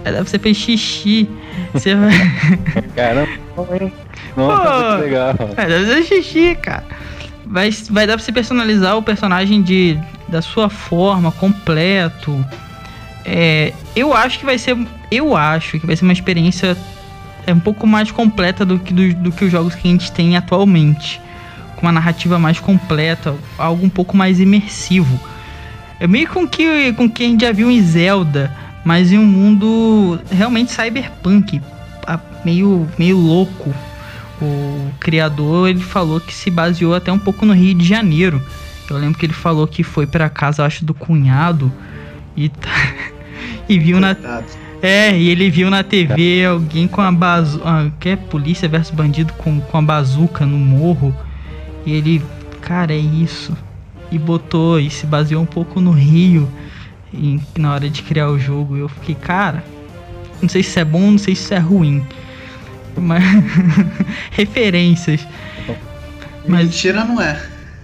[0.04, 1.28] É, dá pra você fazer xixi.
[1.72, 2.12] Você vai.
[2.94, 3.30] Caramba,
[4.36, 5.30] Nossa, Pô, legal.
[5.30, 6.84] É, pra fazer xixi, cara
[7.46, 12.44] vai, vai dar pra você personalizar o personagem de, da sua forma, completo.
[13.24, 14.76] É, eu acho que vai ser.
[15.10, 16.76] Eu acho que vai ser uma experiência
[17.46, 20.10] é um pouco mais completa do que, do, do que os jogos que a gente
[20.12, 21.20] tem atualmente.
[21.76, 25.20] Com uma narrativa mais completa, algo um pouco mais imersivo.
[26.00, 28.54] É meio com que, com que a gente já viu em Zelda,
[28.84, 31.60] mas em um mundo realmente cyberpunk,
[32.44, 33.74] meio, meio louco,
[34.44, 38.42] o criador ele falou que se baseou até um pouco no Rio de Janeiro.
[38.88, 41.72] Eu lembro que ele falou que foi para casa, acho, do cunhado
[42.36, 42.70] e tá,
[43.68, 44.16] e viu na
[44.82, 49.32] é, e ele viu na TV alguém com a bazuca, que é polícia versus bandido
[49.32, 51.16] com, com a bazuca no morro.
[51.86, 52.22] E ele,
[52.60, 53.56] cara, é isso.
[54.10, 56.46] E botou e se baseou um pouco no Rio
[57.14, 58.76] em, na hora de criar o jogo.
[58.76, 59.64] Eu fiquei, cara,
[60.42, 62.04] não sei se isso é bom, não sei se isso é ruim.
[62.96, 63.22] Mas...
[64.32, 65.26] referências.
[66.46, 66.66] Mas...
[66.66, 67.40] Mentira não é.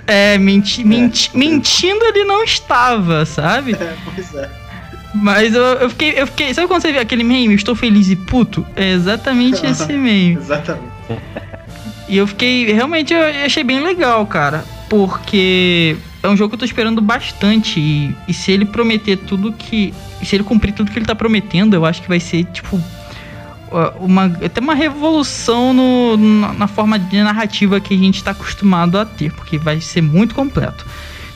[0.07, 1.39] É, menti, é, menti, é.
[1.39, 3.75] mentindo ele não estava, sabe?
[3.75, 4.51] É, pois é.
[5.15, 6.55] Mas eu, eu, fiquei, eu fiquei.
[6.55, 7.55] Sabe quando você vê aquele meme?
[7.55, 8.67] Estou feliz e puto?
[8.77, 10.35] É exatamente esse meme.
[10.35, 10.91] exatamente.
[12.09, 12.73] E eu fiquei.
[12.73, 14.65] Realmente eu achei bem legal, cara.
[14.89, 17.79] Porque é um jogo que eu tô esperando bastante.
[17.79, 19.95] E, e se ele prometer tudo que.
[20.23, 22.81] Se ele cumprir tudo que ele tá prometendo, eu acho que vai ser, tipo.
[24.01, 26.17] Uma, até uma revolução no,
[26.55, 29.33] na, forma de narrativa que a gente tá acostumado a ter.
[29.33, 30.85] Porque vai ser muito completo.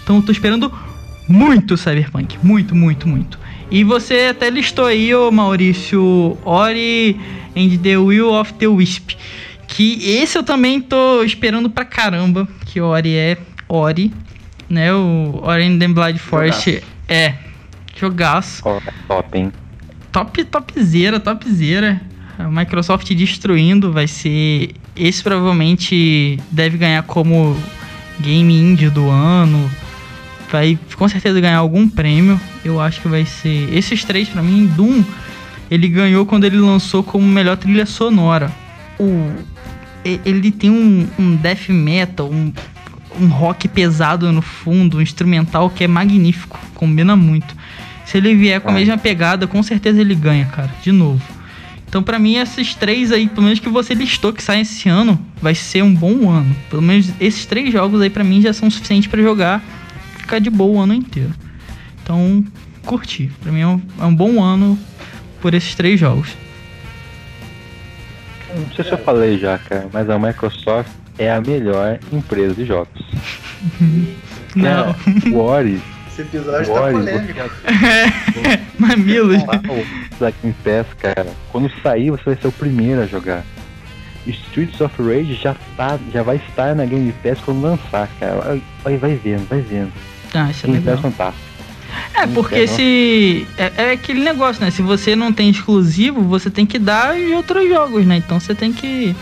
[0.03, 0.73] Então eu tô esperando
[1.29, 2.39] muito Cyberpunk.
[2.43, 3.39] Muito, muito, muito.
[3.71, 7.19] E você até listou aí, ô Maurício, Ori
[7.57, 9.17] and the Will of the Wisp.
[9.67, 12.47] Que esse eu também tô esperando pra caramba.
[12.67, 14.13] Que Ori é Ori,
[14.69, 14.93] né?
[14.93, 16.87] O Ori and the Blind Forest jogaço.
[17.09, 17.35] é
[17.97, 18.63] jogaço.
[18.65, 19.53] Oh, top, hein?
[20.13, 22.01] Top, topzera, topzera.
[22.39, 24.73] A Microsoft destruindo vai ser.
[24.97, 27.57] Esse provavelmente deve ganhar como
[28.21, 29.71] Game Indie do ano
[30.55, 32.41] vai com certeza ganhar algum prêmio.
[32.65, 33.75] Eu acho que vai ser.
[33.75, 35.03] Esses três, para mim, Doom,
[35.69, 38.53] ele ganhou quando ele lançou como melhor trilha sonora.
[38.99, 39.33] O,
[40.05, 42.53] ele tem um, um death metal, um,
[43.21, 47.53] um rock pesado no fundo, um instrumental que é magnífico, combina muito.
[48.05, 51.23] Se ele vier com a mesma pegada, com certeza ele ganha, cara, de novo.
[51.95, 55.17] Então, para mim, esses três aí, pelo menos que você listou que saem esse ano,
[55.41, 56.53] vai ser um bom ano.
[56.69, 59.63] Pelo menos esses três jogos aí, para mim, já são suficientes para jogar
[60.19, 61.33] ficar de boa o ano inteiro.
[62.03, 62.45] Então,
[62.85, 63.31] curti.
[63.41, 64.77] Pra mim é um, é um bom ano
[65.41, 66.31] por esses três jogos.
[68.53, 72.65] Não sei se eu falei já, cara, mas a Microsoft é a melhor empresa de
[72.67, 73.05] jogos.
[74.57, 74.97] Não.
[75.33, 75.81] o Ori.
[76.09, 77.41] Esse episódio tá Ori, tá polêmico.
[78.49, 79.43] É, mamilos.
[80.19, 81.27] Da Game Pass, cara.
[81.51, 83.45] Quando sair, você vai ser o primeiro a jogar.
[84.27, 88.61] Streets of Rage já, tá, já vai estar na Game Pass quando lançar, cara.
[88.83, 89.93] Vai, vai vendo, vai vendo.
[90.33, 90.99] Ah, isso é legal.
[92.15, 93.47] É, porque se.
[93.59, 94.71] É, é, aquele negócio, né?
[94.71, 98.17] Se você não tem exclusivo, você tem que dar de outros jogos, né?
[98.17, 99.15] Então você tem que.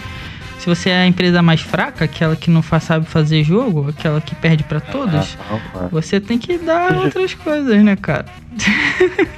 [0.63, 4.21] Se você é a empresa mais fraca, aquela que não faz, sabe fazer jogo, aquela
[4.21, 8.27] que perde para todos, ah, você tem que dar você outras coisas, né, cara?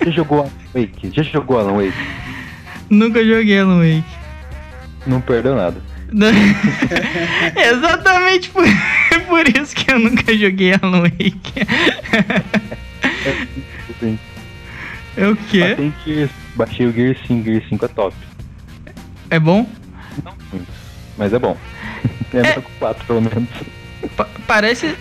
[0.04, 1.10] Já jogou Alan Wake?
[1.14, 1.96] Já jogou Alan Wake?
[2.90, 4.04] Nunca joguei Alan Wake.
[5.06, 5.80] Não perdeu nada.
[7.56, 8.64] Exatamente por,
[9.26, 11.54] por isso que eu nunca joguei Alan Wake.
[15.16, 15.60] é o quê?
[15.60, 18.14] Mas tem que baixei o Gear 5, Gear 5 é top.
[19.30, 19.66] É bom?
[21.16, 21.56] Mas é bom.
[22.34, 23.48] É, é 4 pelo menos.
[24.16, 24.96] Pa parece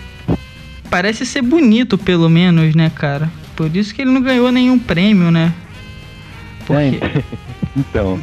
[0.88, 3.28] parece ser bonito pelo menos, né, cara?
[3.56, 5.52] Por isso que ele não ganhou nenhum prêmio, né?
[6.64, 7.04] Porque...
[7.04, 7.22] É,
[7.76, 8.20] então.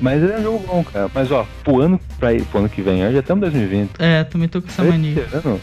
[0.00, 1.10] Mas é um jogo bom, cara.
[1.14, 3.90] Mas ó, pro ano, pra, pro ano que vem, já estamos em 2020.
[3.98, 5.26] É, também tô com essa mania.
[5.32, 5.60] Ano,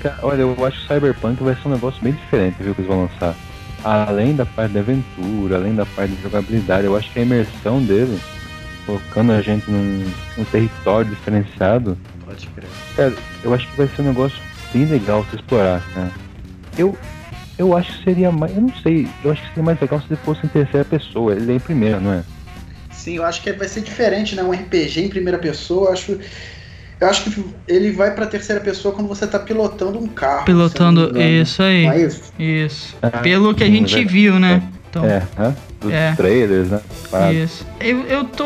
[0.00, 2.82] cara, olha, eu acho que o Cyberpunk vai ser um negócio bem diferente, viu, que
[2.82, 3.34] eles vão lançar.
[3.82, 7.82] Além da parte da aventura, além da parte de jogabilidade, eu acho que a imersão
[7.82, 8.18] dele,
[8.86, 10.04] colocando a gente num,
[10.38, 11.98] num território diferenciado.
[12.24, 12.68] Pode crer.
[12.96, 14.38] Cara, eu acho que vai ser um negócio
[14.72, 16.10] bem legal se explorar, cara.
[16.78, 16.96] Eu,
[17.58, 18.54] eu acho que seria mais.
[18.54, 21.34] Eu não sei, eu acho que seria mais legal se ele fosse em terceira pessoa.
[21.34, 22.22] Ele é em primeira, não é?
[22.90, 24.42] Sim, eu acho que vai ser diferente, né?
[24.42, 26.18] Um RPG em primeira pessoa, eu acho.
[26.98, 30.46] Eu acho que ele vai pra terceira pessoa quando você tá pilotando um carro.
[30.46, 31.84] Pilotando, isso aí.
[31.86, 32.32] É isso?
[32.38, 32.96] Isso.
[33.02, 34.62] Ah, Pelo que a gente viu, né?
[34.98, 35.56] Então, é, né?
[35.80, 36.14] Dos é.
[36.16, 36.80] trailers, né?
[37.32, 37.66] Isso.
[37.80, 38.44] Eu, eu tô.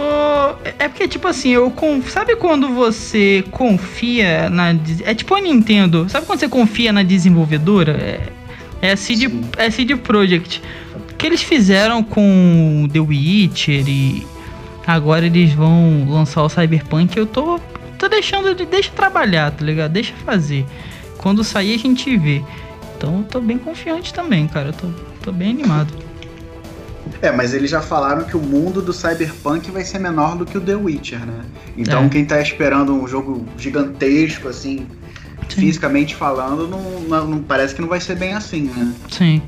[0.78, 2.10] É porque, tipo assim, eu conf...
[2.10, 4.74] Sabe quando você confia na.
[5.04, 6.08] É tipo a Nintendo.
[6.08, 7.92] Sabe quando você confia na desenvolvedora?
[7.92, 8.20] É,
[8.82, 10.62] é a CD, é a CD Projekt.
[11.10, 14.26] O que eles fizeram com The Witcher e
[14.86, 17.16] Agora eles vão lançar o Cyberpunk.
[17.16, 17.60] Eu tô,
[17.98, 18.66] tô deixando de.
[18.66, 19.92] Deixa trabalhar, tá ligado?
[19.92, 20.66] Deixa fazer.
[21.18, 22.42] Quando sair a gente vê.
[22.96, 24.70] Então eu tô bem confiante também, cara.
[24.70, 24.88] Eu tô,
[25.22, 25.92] tô bem animado.
[27.22, 30.56] É, mas eles já falaram que o mundo do Cyberpunk vai ser menor do que
[30.56, 31.40] o The Witcher, né?
[31.76, 32.08] Então é.
[32.08, 34.86] quem tá esperando um jogo gigantesco, assim,
[35.48, 35.60] Sim.
[35.60, 38.92] fisicamente falando, não, não, não, parece que não vai ser bem assim, né?
[39.10, 39.42] Sim.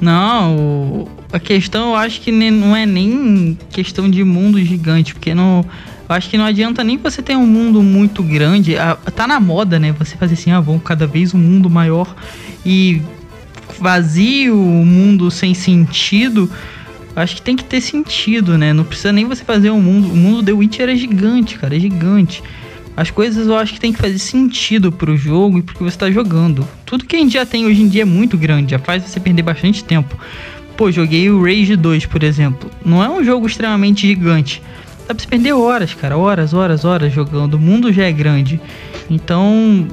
[0.00, 5.64] Não, a questão eu acho que não é nem questão de mundo gigante, porque não.
[6.08, 8.76] Eu acho que não adianta nem você ter um mundo muito grande.
[9.14, 9.92] Tá na moda, né?
[9.92, 12.16] Você fazer assim, ah, vamos cada vez um mundo maior
[12.64, 13.02] e
[13.78, 16.50] vazio, um mundo sem sentido.
[17.14, 18.72] Acho que tem que ter sentido, né?
[18.72, 20.12] Não precisa nem você fazer um mundo.
[20.12, 22.42] O mundo The Witcher é gigante, cara, é gigante.
[22.96, 26.10] As coisas eu acho que tem que fazer sentido pro jogo e porque você tá
[26.10, 26.66] jogando.
[26.84, 29.18] Tudo que a gente já tem hoje em dia é muito grande, já faz você
[29.18, 30.16] perder bastante tempo.
[30.76, 32.70] Pô, joguei o Rage 2, por exemplo.
[32.84, 34.62] Não é um jogo extremamente gigante.
[35.06, 36.16] Dá pra você perder horas, cara.
[36.16, 37.54] Horas, horas, horas jogando.
[37.54, 38.60] O mundo já é grande.
[39.10, 39.86] Então.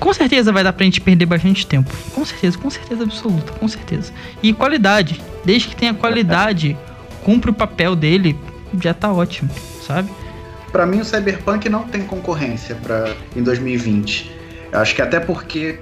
[0.00, 1.90] Com certeza vai dar pra gente perder bastante tempo.
[2.12, 4.12] Com certeza, com certeza absoluta, com certeza.
[4.42, 5.20] E qualidade.
[5.44, 6.76] Desde que tenha qualidade,
[7.24, 8.36] cumpre o papel dele,
[8.80, 9.50] já tá ótimo,
[9.86, 10.10] sabe?
[10.72, 14.30] Para mim o Cyberpunk não tem concorrência para em 2020.
[14.72, 15.78] Eu acho que até porque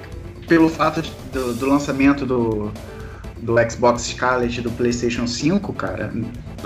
[0.46, 2.70] pelo fato de, do, do, lançamento do,
[3.38, 6.12] do Xbox Scarlet e do PlayStation 5, cara,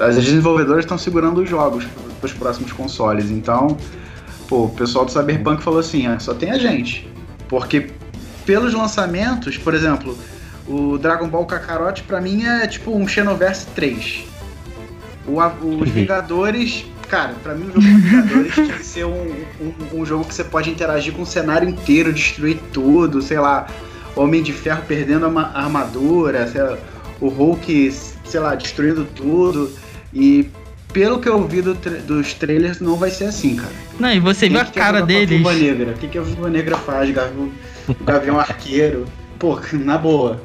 [0.01, 1.85] as desenvolvedoras estão segurando os jogos
[2.19, 3.31] para os próximos consoles.
[3.31, 3.77] Então,
[4.49, 7.09] pô, o pessoal do Cyberpunk falou assim: ah, só tem a gente.
[7.49, 7.91] Porque
[8.45, 10.17] pelos lançamentos, por exemplo,
[10.67, 14.25] o Dragon Ball Kakarot para mim é tipo um Xenoverse 3.
[15.27, 15.41] O,
[15.81, 20.07] os Vingadores, cara, para mim o jogo dos Vingadores tinha que ser um, um, um,
[20.07, 23.67] jogo que você pode interagir com o cenário inteiro, destruir tudo, sei lá,
[24.15, 26.79] Homem de Ferro perdendo a armadura, lá,
[27.21, 27.93] o Hulk,
[28.25, 29.71] sei lá, destruindo tudo.
[30.13, 30.49] E
[30.97, 33.73] pelo que eu vi do tra dos trailers, não vai ser assim, cara.
[34.01, 35.29] Não, e você viu a cara deles.
[35.29, 35.91] Viúva Negra.
[35.91, 37.11] O que, que a Viúva Negra faz?
[37.11, 37.51] Gavião,
[37.87, 39.05] o Gavião Arqueiro.
[39.39, 40.41] Pô, na boa.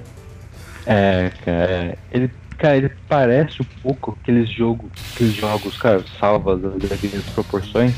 [0.86, 1.98] É, cara.
[2.12, 7.94] Ele, cara, ele parece um pouco aqueles jogos, aqueles jogos, cara, salva das devidas proporções.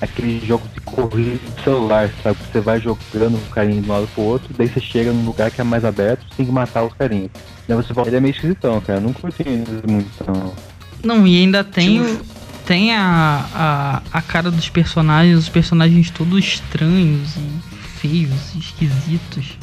[0.00, 2.36] Aqueles jogos de corrida de celular, sabe?
[2.50, 5.52] Você vai jogando um carinho de um lado pro outro, daí você chega num lugar
[5.52, 7.30] que é mais aberto, você tem que matar os carinhos.
[7.68, 8.10] Daí você volta.
[8.10, 8.98] Ele é meio esquisitão, cara.
[8.98, 9.44] Eu não curti
[9.88, 10.75] muito, não.
[11.06, 12.20] Não, e ainda tem o,
[12.66, 19.56] tem a, a, a cara dos personagens, os personagens todos estranhos e feios, esquisitos.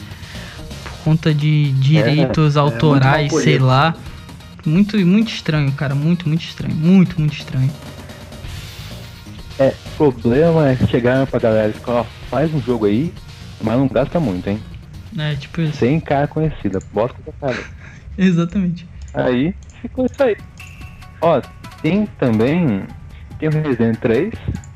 [0.84, 3.94] Por conta de direitos é, é autorais, é sei lá.
[4.66, 5.94] Muito, muito estranho, cara.
[5.94, 6.74] Muito, muito estranho.
[6.74, 7.70] Muito, muito estranho.
[9.60, 13.14] É, o problema é chegar pra galera e falar, faz um jogo aí,
[13.62, 14.62] mas não gasta muito, hein?
[15.18, 15.78] É, tipo isso.
[15.78, 17.62] Sem cara conhecida, bota com cara.
[18.18, 18.88] Exatamente.
[19.14, 20.38] Aí ficou isso aí.
[21.24, 21.42] Ó,
[21.82, 22.86] tem também.
[23.40, 24.34] Tem o Resident 3.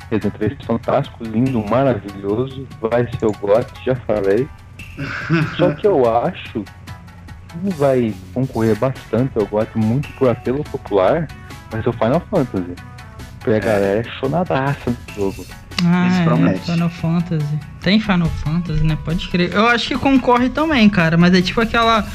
[0.10, 2.66] Resident 3 fantástico, lindo, maravilhoso.
[2.80, 4.48] Vai ser o GOT, já falei.
[5.58, 11.28] Só que eu acho que vai concorrer bastante ao GOT muito por apelo popular,
[11.70, 12.76] vai ser o Final Fantasy.
[13.40, 15.46] Porque a galera é chonadaça no jogo.
[15.86, 17.60] Ah, é, Final Fantasy.
[17.82, 18.98] Tem Final Fantasy, né?
[19.04, 19.54] Pode crer.
[19.54, 22.06] Eu acho que concorre também, cara, mas é tipo aquela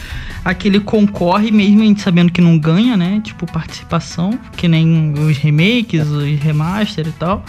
[0.45, 3.21] aquele concorre mesmo a gente sabendo que não ganha, né?
[3.23, 7.45] Tipo, participação, que nem os remakes, os remaster e tal.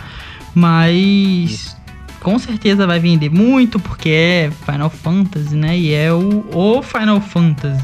[0.54, 1.76] Mas
[2.20, 5.78] com certeza vai vender muito, porque é Final Fantasy, né?
[5.78, 7.84] E é o, o Final Fantasy.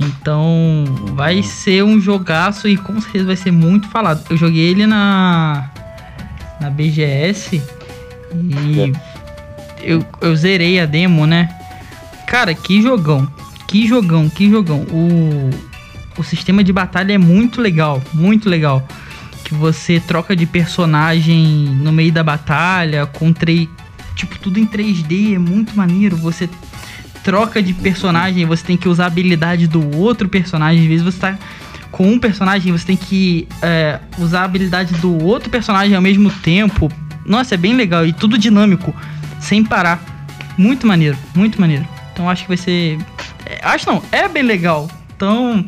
[0.00, 0.84] Então
[1.14, 1.42] vai uhum.
[1.42, 4.24] ser um jogaço e com certeza vai ser muito falado.
[4.30, 5.68] Eu joguei ele na,
[6.60, 7.62] na BGS
[8.34, 8.92] e
[9.82, 11.48] eu, eu zerei a demo, né?
[12.26, 13.28] Cara, que jogão.
[13.66, 14.80] Que jogão, que jogão.
[14.90, 15.50] O,
[16.18, 18.86] o sistema de batalha é muito legal, muito legal.
[19.44, 21.44] Que você troca de personagem
[21.82, 23.68] no meio da batalha, com três.
[24.14, 26.16] Tipo, tudo em 3D, é muito maneiro.
[26.16, 26.48] Você
[27.24, 30.82] troca de personagem, você tem que usar a habilidade do outro personagem.
[30.82, 31.38] Às vezes você tá
[31.90, 36.30] com um personagem, você tem que é, usar a habilidade do outro personagem ao mesmo
[36.30, 36.90] tempo.
[37.24, 38.94] Nossa, é bem legal e tudo dinâmico,
[39.40, 40.00] sem parar.
[40.56, 41.86] Muito maneiro, muito maneiro.
[42.12, 42.98] Então acho que vai ser
[43.50, 44.88] é, acho não, é bem legal.
[45.16, 45.64] Então,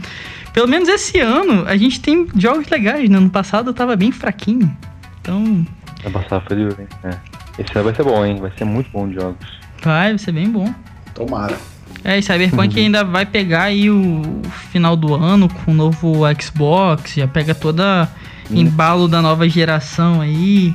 [0.52, 3.18] pelo menos esse ano a gente tem jogos legais, né?
[3.18, 4.74] No passado eu tava bem fraquinho.
[5.20, 5.66] Então.
[6.04, 6.88] Ano passado foi hein?
[7.04, 7.10] É.
[7.58, 8.36] Esse ano vai ser bom, hein?
[8.40, 9.46] Vai ser muito bom de jogos.
[9.82, 10.72] Vai, vai ser bem bom.
[11.14, 11.58] Tomara.
[12.04, 12.84] É, e Cyberpunk uhum.
[12.84, 14.22] ainda vai pegar aí o
[14.70, 18.08] final do ano com o novo Xbox, já pega toda
[18.50, 18.56] uhum.
[18.56, 20.74] embalo da nova geração aí.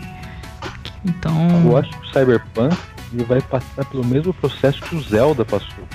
[1.04, 1.50] Então.
[1.66, 2.78] Eu acho que o Cyberpunk
[3.14, 5.86] ele vai passar pelo mesmo processo que o Zelda passou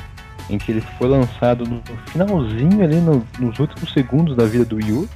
[0.50, 4.76] em que ele foi lançado no finalzinho ali, no, nos últimos segundos da vida do
[4.76, 5.08] Wii U,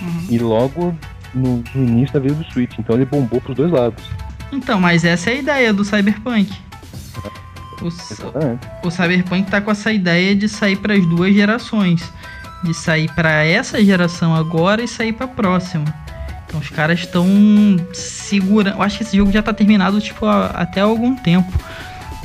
[0.00, 0.26] uhum.
[0.28, 0.94] e logo
[1.32, 2.78] no, no, início da vida do Switch.
[2.78, 4.04] Então ele bombou pros dois lados.
[4.52, 6.52] Então, mas essa é a ideia do Cyberpunk.
[7.82, 12.02] O, o Cyberpunk tá com essa ideia de sair para as duas gerações.
[12.62, 15.84] De sair para essa geração agora e sair para a próxima.
[16.46, 17.26] Então os caras estão
[17.92, 18.76] segurando.
[18.76, 21.52] Eu acho que esse jogo já tá terminado tipo até algum tempo.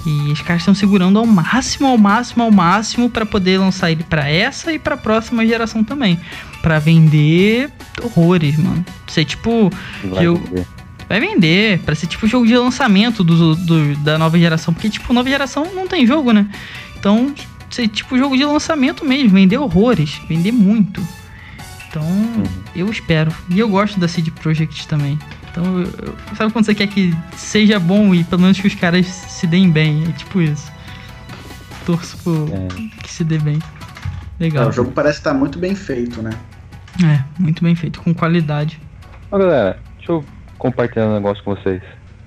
[0.05, 4.03] E os caras estão segurando ao máximo, ao máximo, ao máximo para poder lançar ele
[4.03, 6.19] para essa e para a próxima geração também,
[6.61, 7.69] para vender
[8.01, 8.85] horrores, mano.
[9.07, 9.69] Ser tipo
[10.05, 10.78] vai jogo vender.
[11.09, 15.11] Vai vender, para ser tipo jogo de lançamento do, do, da nova geração, porque tipo
[15.11, 16.47] nova geração não tem jogo, né?
[16.97, 17.33] Então
[17.69, 21.01] ser tipo jogo de lançamento mesmo, vender horrores, vender muito.
[21.87, 22.43] Então, uhum.
[22.75, 23.31] eu espero.
[23.49, 25.17] E eu gosto da CD Projekt também.
[25.51, 29.07] Então, eu, sabe quando você quer que seja bom e pelo menos que os caras
[29.07, 30.03] se deem bem?
[30.07, 30.71] É tipo isso.
[31.85, 32.67] Torço por é.
[33.03, 33.59] que se dê bem.
[34.39, 34.65] Legal.
[34.65, 36.31] É, o jogo parece estar muito bem feito, né?
[37.03, 38.79] É, muito bem feito, com qualidade.
[39.31, 40.23] Ó, galera, deixa eu
[40.59, 41.81] compartilhar um negócio com vocês.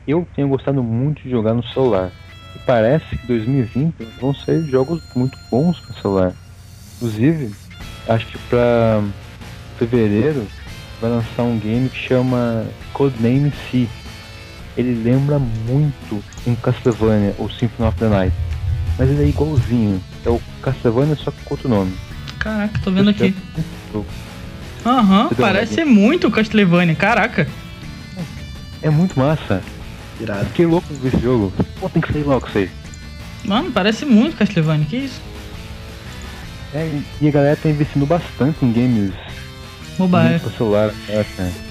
[0.09, 2.11] Eu tenho gostado muito de jogar no celular.
[2.57, 6.33] E parece que 2020 vão ser jogos muito bons para celular.
[6.97, 7.55] Inclusive,
[8.09, 9.03] acho que para
[9.79, 10.47] fevereiro
[11.01, 13.87] vai lançar um game que chama Codename C.
[14.77, 18.35] Ele lembra muito um Castlevania ou Symphony of the Night.
[18.99, 20.03] Mas ele é igualzinho.
[20.25, 21.93] É o Castlevania só com outro nome.
[22.39, 23.35] Caraca, tô vendo aqui.
[24.85, 27.47] Aham, uhum, parece muito Castlevania, caraca.
[28.83, 29.63] É muito massa.
[30.21, 30.45] Irado.
[30.47, 31.53] Fiquei louco com esse jogo.
[31.81, 32.71] Pô, tem que sair logo isso aí.
[33.45, 35.21] Mano, parece muito Castlevania, que isso?
[36.75, 39.13] É, e a galera tá investindo bastante em games
[39.99, 40.41] mobile.
[40.57, 40.91] celular.
[41.09, 41.25] É,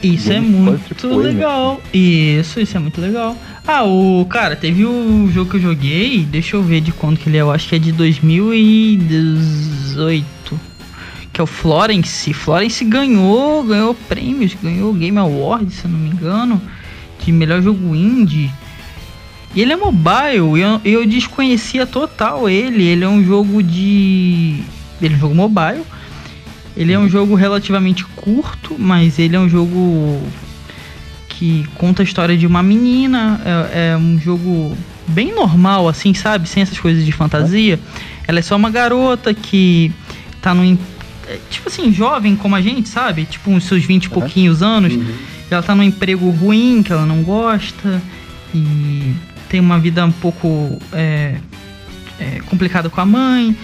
[0.03, 1.75] isso é muito legal.
[1.75, 1.81] Né?
[1.93, 3.35] Isso, isso é muito legal.
[3.65, 7.29] Ah, o cara, teve o jogo que eu joguei, deixa eu ver de quando que
[7.29, 10.59] ele é, eu acho que é de 2018.
[11.33, 12.33] Que é o Florence.
[12.33, 16.61] Florence ganhou, ganhou prêmios, ganhou Game Award, se eu não me engano,
[17.25, 18.51] de melhor jogo indie.
[19.53, 22.83] E ele é mobile, eu, eu desconhecia total ele.
[22.83, 24.63] Ele é um jogo de.
[25.01, 25.83] Ele é um jogo mobile
[26.75, 30.21] ele é um jogo relativamente curto, mas ele é um jogo
[31.27, 33.41] que conta a história de uma menina.
[33.73, 34.75] É, é um jogo
[35.07, 36.47] bem normal, assim, sabe?
[36.47, 37.79] Sem essas coisas de fantasia.
[38.27, 39.91] Ela é só uma garota que
[40.41, 40.63] tá no.
[41.27, 43.25] É, tipo assim, jovem como a gente, sabe?
[43.25, 44.93] Tipo, uns seus 20 e pouquinhos anos.
[44.93, 45.13] Uhum.
[45.53, 48.01] Ela tá num emprego ruim que ela não gosta.
[48.53, 49.13] E
[49.49, 51.35] tem uma vida um pouco é,
[52.19, 53.55] é, complicada com a mãe.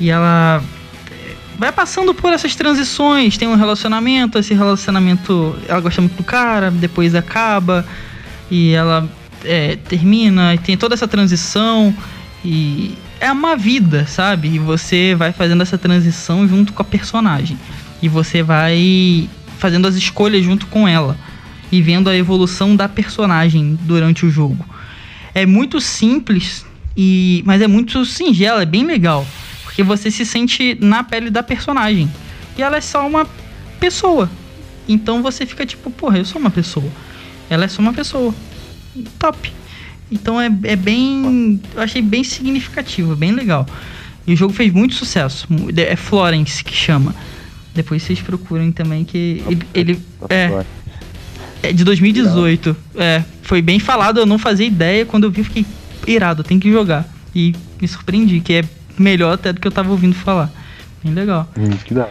[0.00, 0.62] E ela
[1.58, 3.36] vai passando por essas transições.
[3.36, 7.86] Tem um relacionamento, esse relacionamento ela gosta muito do cara, depois acaba
[8.50, 9.08] e ela
[9.44, 11.94] é, termina e tem toda essa transição
[12.44, 14.48] e é uma vida, sabe?
[14.54, 17.58] E você vai fazendo essa transição junto com a personagem
[18.02, 19.28] e você vai
[19.58, 21.16] fazendo as escolhas junto com ela
[21.70, 24.64] e vendo a evolução da personagem durante o jogo.
[25.34, 26.64] É muito simples
[26.96, 29.26] e mas é muito singelo, é bem legal.
[29.64, 32.10] Porque você se sente na pele da personagem.
[32.56, 33.28] E ela é só uma
[33.78, 34.30] pessoa.
[34.88, 36.90] Então você fica tipo, porra, eu sou uma pessoa.
[37.50, 38.34] Ela é só uma pessoa.
[39.18, 39.52] Top.
[40.10, 41.60] Então é, é bem.
[41.74, 43.66] Eu achei bem significativo, bem legal.
[44.26, 45.46] E o jogo fez muito sucesso.
[45.76, 47.14] É Florence que chama.
[47.74, 50.64] Depois vocês procurem também que ele, ele é,
[51.66, 52.76] é de 2018.
[52.96, 55.04] É, foi bem falado, eu não fazia ideia.
[55.04, 55.66] Quando eu vi, eu fiquei
[56.06, 57.06] irado, tem que jogar.
[57.34, 58.64] E me surpreendi, que é
[58.98, 60.50] melhor até do que eu tava ouvindo falar.
[61.04, 61.48] Bem legal.
[61.56, 62.08] Hum, que dá.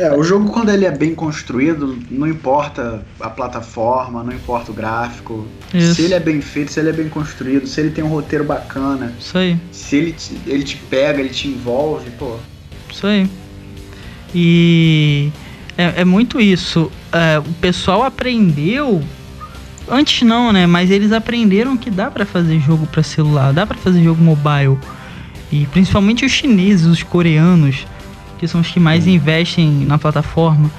[0.00, 4.74] É, o jogo quando ele é bem construído, não importa a plataforma, não importa o
[4.74, 5.46] gráfico.
[5.74, 5.96] Isso.
[5.96, 8.42] Se ele é bem feito, se ele é bem construído, se ele tem um roteiro
[8.42, 9.12] bacana.
[9.20, 9.58] Isso aí.
[9.70, 12.38] Se ele te, ele te pega, ele te envolve, pô.
[12.90, 13.28] Isso aí.
[14.34, 15.30] E
[15.80, 16.90] é, é muito isso.
[17.10, 19.02] É, o pessoal aprendeu.
[19.88, 20.66] Antes não, né?
[20.66, 24.78] Mas eles aprenderam que dá para fazer jogo para celular, dá para fazer jogo mobile.
[25.50, 27.86] E principalmente os chineses, os coreanos,
[28.38, 30.70] que são os que mais investem na plataforma.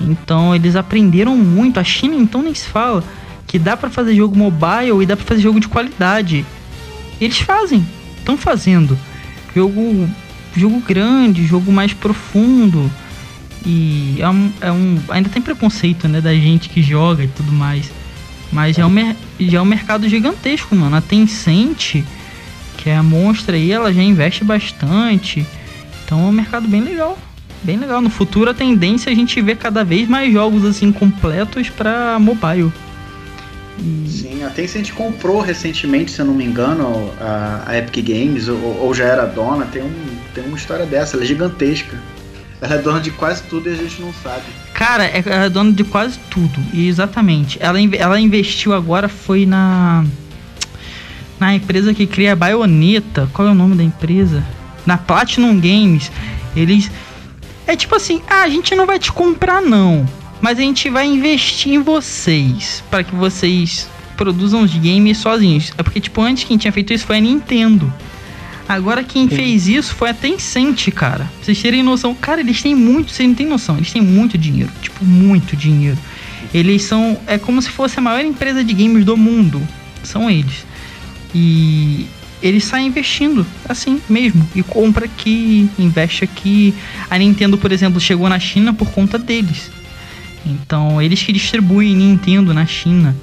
[0.00, 1.78] Então eles aprenderam muito.
[1.78, 3.04] A China então nem se fala
[3.46, 6.44] que dá para fazer jogo mobile e dá para fazer jogo de qualidade.
[7.20, 7.86] Eles fazem,
[8.18, 8.98] estão fazendo
[9.54, 10.08] jogo,
[10.56, 12.90] jogo grande, jogo mais profundo.
[13.66, 17.52] E é um, é um, ainda tem preconceito, né, da gente que joga e tudo
[17.52, 17.90] mais.
[18.50, 20.96] Mas já é um, já é um mercado gigantesco, mano.
[20.96, 22.02] A Tencent
[22.78, 25.44] que é a Monstra aí, ela já investe bastante.
[26.04, 27.18] Então é um mercado bem legal.
[27.62, 28.00] Bem legal.
[28.00, 32.18] No futuro a tendência é a gente ver cada vez mais jogos assim completos para
[32.18, 32.72] mobile.
[34.06, 38.58] Sim, a Tencent comprou recentemente, se eu não me engano, a, a Epic Games, ou,
[38.80, 39.92] ou, já era dona, tem, um,
[40.34, 41.96] tem uma história dessa, ela é gigantesca.
[42.60, 44.42] É dona de quase tudo e a gente não sabe.
[44.74, 47.56] Cara, é, dona de quase tudo, exatamente.
[47.60, 50.04] Ela, ela investiu agora, foi na
[51.38, 53.28] na empresa que cria a Bayonetta.
[53.32, 54.44] Qual é o nome da empresa?
[54.84, 56.10] Na Platinum Games.
[56.56, 56.90] Eles.
[57.66, 60.06] É tipo assim: ah, a gente não vai te comprar, não.
[60.40, 62.82] Mas a gente vai investir em vocês.
[62.90, 65.72] para que vocês produzam os games sozinhos.
[65.78, 67.92] É porque, tipo, antes quem tinha feito isso foi a Nintendo.
[68.68, 69.34] Agora quem Sim.
[69.34, 71.24] fez isso foi a Tencent, cara.
[71.24, 72.14] Pra vocês terem noção.
[72.14, 73.10] Cara, eles têm muito.
[73.10, 73.76] Vocês não têm noção.
[73.76, 74.70] Eles têm muito dinheiro.
[74.82, 75.96] Tipo, muito dinheiro.
[76.52, 77.18] Eles são.
[77.26, 79.66] É como se fosse a maior empresa de games do mundo.
[80.02, 80.66] São eles.
[81.34, 82.06] E
[82.42, 84.46] eles saem investindo assim mesmo.
[84.54, 86.74] E compra aqui, investe aqui.
[87.08, 89.70] A Nintendo, por exemplo, chegou na China por conta deles.
[90.44, 93.16] Então, eles que distribuem Nintendo na China.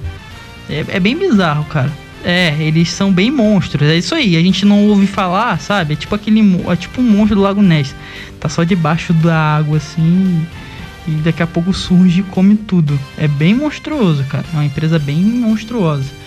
[0.68, 1.92] É, é bem bizarro, cara.
[2.26, 3.88] É, eles são bem monstros.
[3.88, 4.36] É isso aí.
[4.36, 5.94] A gente não ouve falar, sabe?
[5.94, 6.40] É tipo aquele.
[6.68, 7.94] É tipo um monstro do Lago Ness.
[8.40, 10.44] Tá só debaixo da água, assim.
[11.06, 12.98] E daqui a pouco surge e come tudo.
[13.16, 14.44] É bem monstruoso, cara.
[14.52, 16.26] É uma empresa bem monstruosa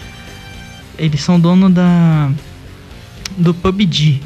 [0.99, 2.29] eles são dono da
[3.37, 4.21] do PUBG.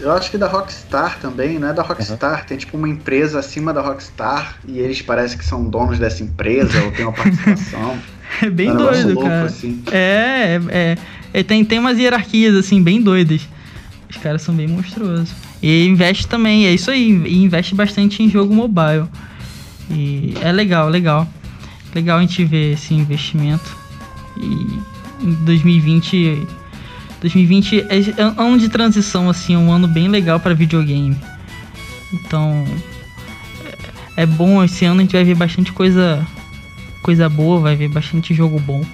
[0.00, 2.46] Eu acho que da Rockstar também, não é da Rockstar, uhum.
[2.46, 6.82] tem tipo uma empresa acima da Rockstar e eles parecem que são donos dessa empresa
[6.82, 7.98] ou tem uma participação.
[8.42, 9.44] é bem é um doido, louco, cara.
[9.44, 9.82] Assim.
[9.92, 10.98] É, é,
[11.34, 13.42] é, tem, tem umas hierarquias assim bem doidas.
[14.08, 15.34] Os caras são bem monstruosos.
[15.62, 19.06] E investe também, é isso aí, e investe bastante em jogo mobile.
[19.90, 21.28] E é legal, legal.
[21.94, 23.76] Legal a gente ver esse investimento.
[24.38, 24.80] E
[25.22, 26.46] em 2020
[27.20, 31.16] 2020 é, é um ano de transição, assim, um ano bem legal para videogame.
[32.12, 32.64] Então,
[34.16, 36.26] é, é bom esse ano a gente vai ver bastante coisa
[37.02, 38.84] coisa boa, vai ver bastante jogo bom.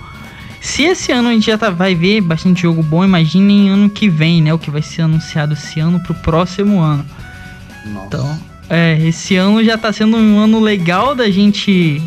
[0.60, 4.08] Se esse ano a gente já tá, vai ver bastante jogo bom, imaginem ano que
[4.08, 4.52] vem, né?
[4.52, 7.04] O que vai ser anunciado esse ano pro próximo ano.
[7.86, 8.06] Nossa.
[8.06, 12.02] Então, é, esse ano já tá sendo um ano legal da gente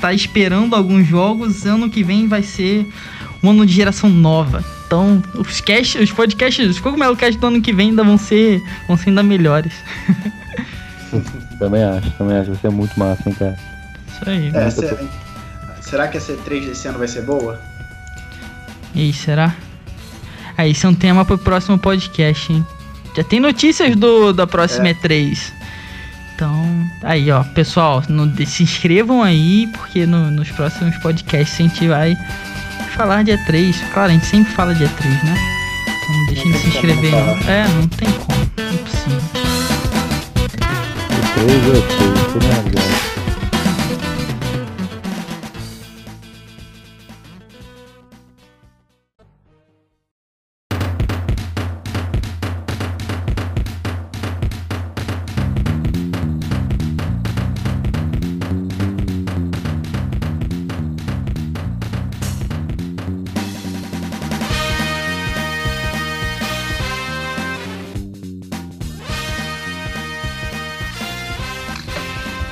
[0.00, 1.66] tá esperando alguns jogos.
[1.66, 2.88] Ano que vem vai ser
[3.42, 4.64] um ano de geração nova.
[4.88, 8.62] Então, os, cast, os podcasts, os Cogumelo Cast do ano que vem ainda vão ser,
[8.86, 9.74] vão ser ainda melhores.
[11.60, 12.52] também acho, também acho.
[12.52, 13.56] Vai ser muito massa, hein, cara.
[14.08, 14.50] Isso aí.
[14.54, 14.96] É, será,
[15.82, 17.60] será que a C3 desse ano vai ser boa?
[18.94, 19.54] E será?
[20.56, 22.66] Aí, isso é um tema pro próximo podcast, hein?
[23.14, 24.94] Já tem notícias do, da próxima é.
[24.94, 25.52] E3.
[26.34, 31.86] Então, aí, ó, pessoal, no, se inscrevam aí, porque no, nos próximos podcasts a gente
[31.86, 32.16] vai
[32.98, 33.76] falar de E3.
[33.94, 35.36] Claro, a gente sempre fala de E3, né?
[35.86, 37.12] Então não deixem de se inscrever.
[37.12, 37.38] Não.
[37.48, 38.50] É, não tem como.
[38.56, 39.22] Não é possível.
[41.36, 42.97] E3 é E3, tudo é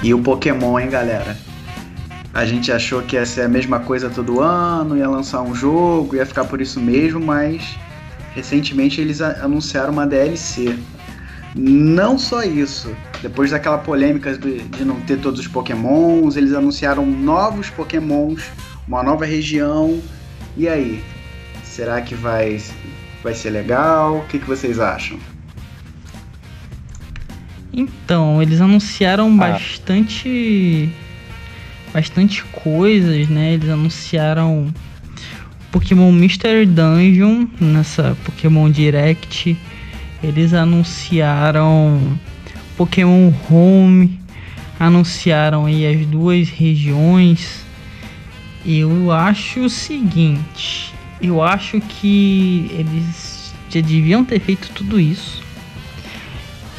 [0.06, 1.36] E o Pokémon, hein, galera?
[2.32, 6.14] A gente achou que ia ser a mesma coisa todo ano, ia lançar um jogo,
[6.14, 7.76] ia ficar por isso mesmo, mas
[8.32, 10.78] recentemente eles anunciaram uma DLC.
[11.56, 17.68] Não só isso, depois daquela polêmica de, não ter todos os Pokémons, eles anunciaram novos
[17.68, 18.44] Pokémons,
[18.86, 20.00] uma nova região.
[20.56, 21.02] E aí?
[21.64, 22.62] Será que vai,
[23.24, 24.18] vai ser legal?
[24.18, 25.18] O que, que vocês acham?
[27.76, 29.50] Então, eles anunciaram ah.
[29.50, 30.88] bastante.
[31.92, 33.52] Bastante coisas, né?
[33.52, 34.72] Eles anunciaram
[35.70, 39.56] Pokémon Mystery Dungeon nessa Pokémon Direct.
[40.22, 42.18] Eles anunciaram
[42.78, 44.18] Pokémon Home.
[44.80, 47.62] Anunciaram aí as duas regiões.
[48.64, 50.94] Eu acho o seguinte.
[51.20, 55.45] Eu acho que eles já deviam ter feito tudo isso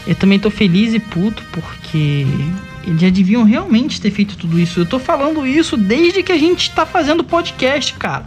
[0.08, 2.26] eu também tô feliz e puto porque
[2.86, 4.80] eles já deviam realmente ter feito tudo isso.
[4.80, 8.24] Eu tô falando isso desde que a gente tá fazendo podcast, cara.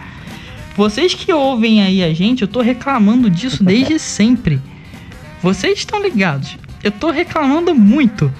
[0.76, 4.60] Vocês que ouvem aí a gente, eu tô reclamando disso desde sempre.
[5.42, 6.58] Vocês estão ligados?
[6.84, 8.30] Eu tô reclamando muito.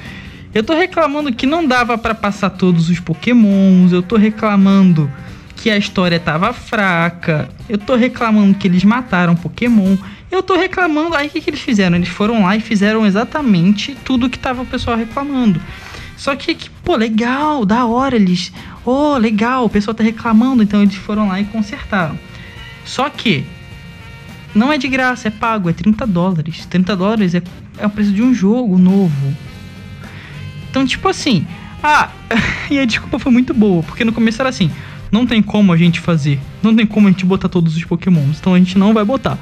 [0.53, 3.93] Eu tô reclamando que não dava para passar todos os pokémons.
[3.93, 5.11] Eu tô reclamando
[5.57, 7.49] que a história tava fraca.
[7.68, 9.97] Eu tô reclamando que eles mataram Pokémon.
[10.31, 11.97] Eu tô reclamando, aí o que, que eles fizeram?
[11.97, 15.61] Eles foram lá e fizeram exatamente tudo que tava o pessoal reclamando.
[16.16, 18.53] Só que, que pô, legal, da hora, eles.
[18.85, 22.18] Oh, legal, o pessoal tá reclamando, então eles foram lá e consertaram.
[22.85, 23.45] Só que
[24.55, 26.66] não é de graça, é pago, é 30 dólares.
[26.66, 27.43] 30 dólares é,
[27.78, 29.37] é o preço de um jogo novo.
[30.70, 31.47] Então, tipo assim,
[31.83, 32.11] ah,
[32.70, 34.70] e a desculpa foi muito boa, porque no começo era assim:
[35.11, 38.39] não tem como a gente fazer, não tem como a gente botar todos os pokémons,
[38.39, 39.39] então a gente não vai botar.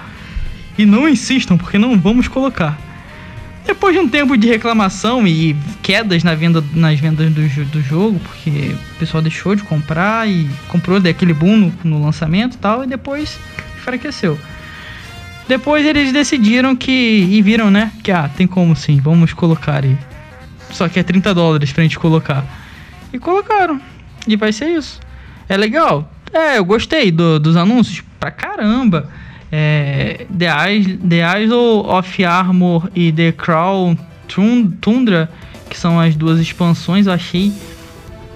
[0.78, 2.78] E não insistam, porque não vamos colocar.
[3.66, 8.18] Depois de um tempo de reclamação e quedas na venda, nas vendas do, do jogo,
[8.20, 12.84] porque o pessoal deixou de comprar e comprou daquele boom no, no lançamento e tal,
[12.84, 13.38] e depois
[13.76, 14.38] enfraqueceu.
[15.48, 16.90] Depois eles decidiram que.
[16.90, 17.90] E viram, né?
[18.02, 19.98] Que ah, tem como sim, vamos colocar aí.
[20.70, 22.44] Só que é 30 dólares pra gente colocar.
[23.12, 23.80] E colocaram.
[24.26, 25.00] E vai ser isso.
[25.48, 26.10] É legal?
[26.32, 29.08] É, eu gostei do, dos anúncios pra caramba
[29.50, 33.96] é, The, Isle, The Isle of Armor e The Crown
[34.80, 35.30] Tundra,
[35.68, 37.52] que são as duas expansões, eu achei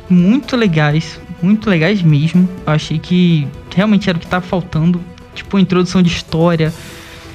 [0.09, 2.49] muito legais, muito legais mesmo.
[2.67, 5.01] Eu achei que realmente era o que estava faltando,
[5.35, 6.73] tipo introdução de história,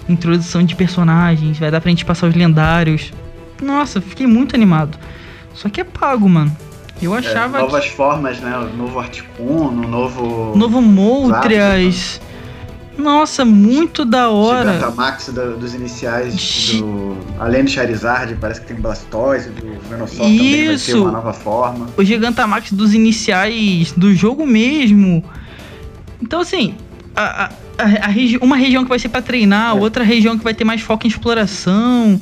[0.09, 3.11] introdução de personagens, vai dar pra gente passar os lendários.
[3.61, 4.97] Nossa, fiquei muito animado.
[5.53, 6.55] Só que é pago, mano.
[7.01, 7.59] Eu é, achava.
[7.59, 7.91] É, novas que...
[7.91, 8.57] formas, né?
[8.57, 10.55] O novo Articuno, o novo.
[10.55, 12.19] Novo Moltres.
[12.97, 14.73] Nossa, muito da hora.
[14.73, 17.17] Gigantamax do, dos iniciais do.
[17.39, 20.37] Além do Charizard, parece que tem Blastoise, do Venusaur Isso.
[20.37, 21.87] também vai ter uma nova forma.
[21.95, 25.23] O Gigantamax dos iniciais do jogo mesmo.
[26.21, 26.75] Então, assim,
[27.15, 29.79] a, a, a regi uma região que vai ser para treinar, é.
[29.79, 32.19] outra região que vai ter mais foco em exploração.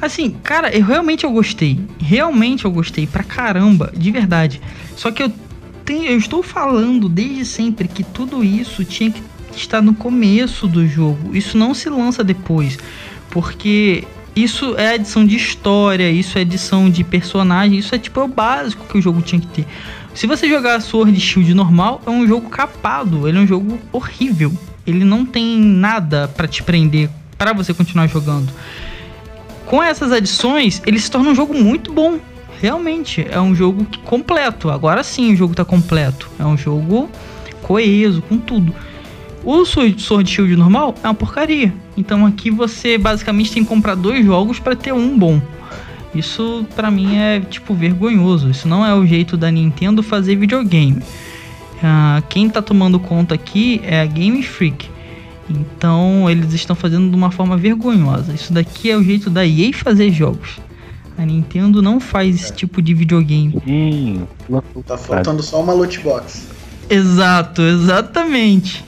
[0.00, 1.80] Assim, cara, eu realmente eu gostei.
[1.98, 4.60] Realmente eu gostei pra caramba, de verdade.
[4.96, 5.32] Só que eu
[5.84, 9.22] tenho, eu estou falando desde sempre que tudo isso tinha que
[9.58, 11.34] estar no começo do jogo.
[11.36, 12.78] Isso não se lança depois,
[13.30, 18.24] porque isso é adição de história, isso é adição de personagem, isso é tipo é
[18.24, 19.66] o básico que o jogo tinha que ter.
[20.14, 24.52] Se você jogar Sword Shield normal, é um jogo capado, ele é um jogo horrível.
[24.86, 28.52] Ele não tem nada para te prender para você continuar jogando.
[29.66, 32.18] Com essas adições, ele se torna um jogo muito bom.
[32.60, 34.70] Realmente, é um jogo completo.
[34.70, 36.30] Agora sim o jogo tá completo.
[36.38, 37.10] É um jogo
[37.62, 38.74] coeso, com tudo.
[39.44, 41.72] O Sword Shield normal é uma porcaria.
[41.96, 45.40] Então aqui você basicamente tem que comprar dois jogos para ter um bom.
[46.14, 48.50] Isso para mim é tipo vergonhoso.
[48.50, 51.02] Isso não é o jeito da Nintendo fazer videogame.
[51.78, 54.88] Uh, quem tá tomando conta aqui é a Game Freak.
[55.50, 58.32] Então eles estão fazendo de uma forma vergonhosa.
[58.32, 60.60] Isso daqui é o jeito da EA fazer jogos.
[61.18, 63.60] A Nintendo não faz esse tipo de videogame.
[63.64, 64.26] Sim.
[64.86, 66.48] Tá faltando só uma loot box.
[66.88, 68.84] Exato, exatamente.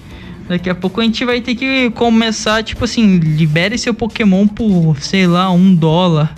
[0.48, 5.00] Daqui a pouco a gente vai ter que começar, tipo assim, libere seu Pokémon por,
[5.00, 6.34] sei lá, um dólar.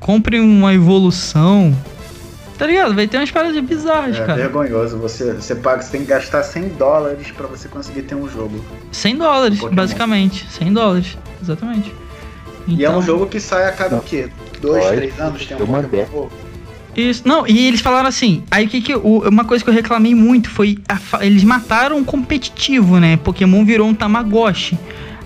[0.00, 1.76] Compre uma evolução.
[2.58, 2.94] Tá ligado?
[2.94, 4.40] Vai ter umas paradas bizarras, é, cara.
[4.40, 4.98] É vergonhoso.
[4.98, 8.64] Você, você paga, você tem que gastar 100 dólares para você conseguir ter um jogo.
[8.90, 10.44] 100 dólares, basicamente.
[10.50, 11.94] 100 dólares, exatamente.
[12.66, 12.76] Então...
[12.76, 14.28] E é um então- jogo que sai a cada o quê?
[14.60, 15.46] Dois, Pode, três anos?
[15.46, 16.28] Tem um Pokémon
[17.00, 20.48] isso, não, e eles falaram assim, aí que que uma coisa que eu reclamei muito
[20.50, 23.16] foi a, eles mataram o competitivo, né?
[23.16, 24.78] Pokémon virou um Tamagotchi.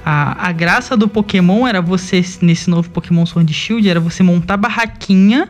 [0.05, 4.57] A, a graça do Pokémon era você, nesse novo Pokémon Sword Shield, era você montar
[4.57, 5.49] barraquinha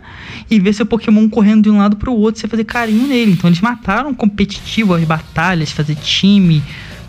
[0.51, 3.33] e ver seu Pokémon correndo de um lado pro outro, você fazer carinho nele.
[3.33, 6.63] Então eles mataram o competitivo, as batalhas, fazer time,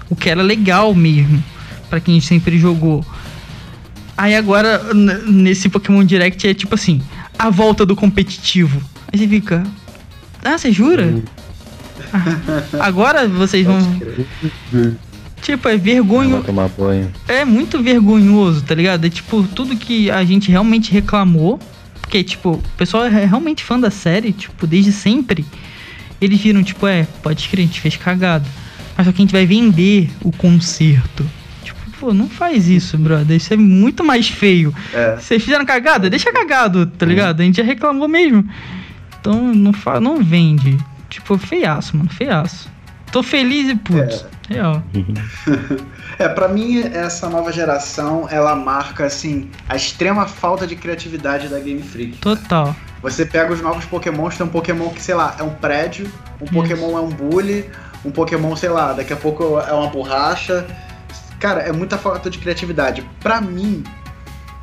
[0.10, 1.44] o que era legal mesmo,
[1.90, 3.06] para quem sempre jogou.
[4.18, 4.94] Aí agora,
[5.28, 7.02] nesse Pokémon Direct, é tipo assim,
[7.38, 8.82] a volta do competitivo.
[9.14, 9.64] Aí você fica.
[10.44, 11.22] Ah, você jura?
[12.12, 13.78] Ah, agora vocês vão.
[15.42, 16.44] Tipo, é vergonhoso.
[16.44, 17.12] tomar banho.
[17.28, 19.06] É muito vergonhoso, tá ligado?
[19.06, 21.60] É tipo, tudo que a gente realmente reclamou.
[22.02, 25.46] Porque, tipo, o pessoal é realmente fã da série, tipo, desde sempre.
[26.20, 28.46] Eles viram, tipo, é, pode crer, a gente fez cagada.
[28.98, 31.26] Mas só que a gente vai vender o conserto.
[31.64, 33.38] Tipo, pô, não faz isso, brother.
[33.38, 34.74] Isso é muito mais feio.
[34.94, 35.18] É.
[35.18, 36.10] Vocês fizeram cagada?
[36.10, 37.42] Deixa cagado, tá ligado?
[37.42, 38.48] A gente já reclamou mesmo.
[39.24, 40.78] Então não, fa não vende.
[41.10, 42.70] Tipo, feiaço, mano, feiaço.
[43.10, 44.26] Tô feliz e putz.
[44.50, 44.54] É.
[44.56, 44.84] Real.
[46.20, 51.58] é, pra mim, essa nova geração, ela marca, assim, a extrema falta de criatividade da
[51.58, 52.18] Game Freak.
[52.18, 52.76] Total.
[53.02, 56.12] Você pega os novos Pokémons, tem um Pokémon que, sei lá, é um prédio,
[56.42, 56.54] um Isso.
[56.54, 57.70] Pokémon é um bully,
[58.04, 60.68] um Pokémon, sei lá, daqui a pouco é uma borracha.
[61.40, 63.08] Cara, é muita falta de criatividade.
[63.22, 63.86] Pra mim,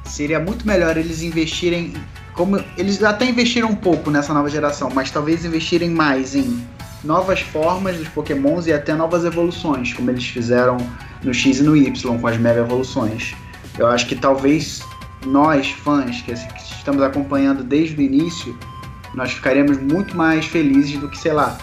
[0.05, 1.95] seria muito melhor eles investirem
[2.41, 6.65] como eles até investiram um pouco nessa nova geração, mas talvez investirem mais em
[7.05, 10.79] novas formas dos Pokémons e até novas evoluções, como eles fizeram
[11.23, 13.35] no X e no Y com as Mega Evoluções.
[13.79, 14.81] Eu acho que talvez
[15.27, 18.59] nós, fãs, que estamos acompanhando desde o início,
[19.15, 21.59] nós ficaríamos muito mais felizes do que, sei lá,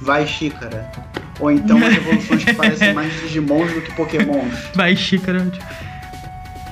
[0.00, 0.90] vai xícara.
[1.38, 4.52] Ou então as evoluções que parecem mais Digimons do que Pokémons.
[4.74, 5.46] Vai xícara.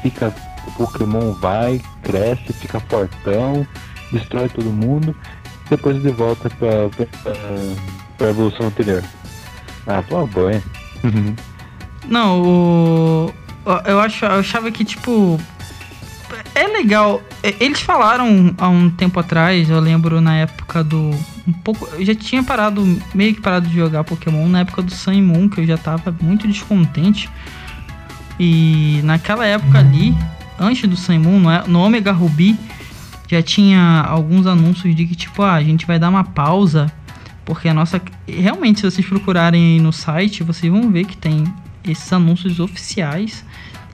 [0.03, 0.50] Fica o
[0.81, 3.67] Pokémon vai, cresce, fica fortão,
[4.11, 5.15] destrói todo mundo,
[5.69, 7.07] depois ele volta pra, pra,
[8.17, 9.05] pra evolução anterior.
[9.87, 10.63] Ah, pô, boa,
[12.09, 13.35] Não, o.
[13.85, 15.39] Eu, acho, eu achava que, tipo.
[16.55, 17.23] É legal.
[17.43, 21.11] É, eles falaram há um tempo atrás, eu lembro na época do.
[21.47, 21.87] Um pouco.
[21.93, 22.83] Eu já tinha parado,
[23.15, 26.15] meio que parado de jogar Pokémon na época do Sun Moon, que eu já tava
[26.23, 27.29] muito descontente.
[28.39, 30.17] E naquela época ali,
[30.61, 32.57] antes do Sun Moon, no, no Omega Ruby,
[33.27, 36.93] já tinha alguns anúncios de que, tipo, ah, a gente vai dar uma pausa,
[37.45, 38.01] porque a nossa.
[38.29, 41.45] Realmente, se vocês procurarem no site, vocês vão ver que tem
[41.85, 43.45] esses anúncios oficiais.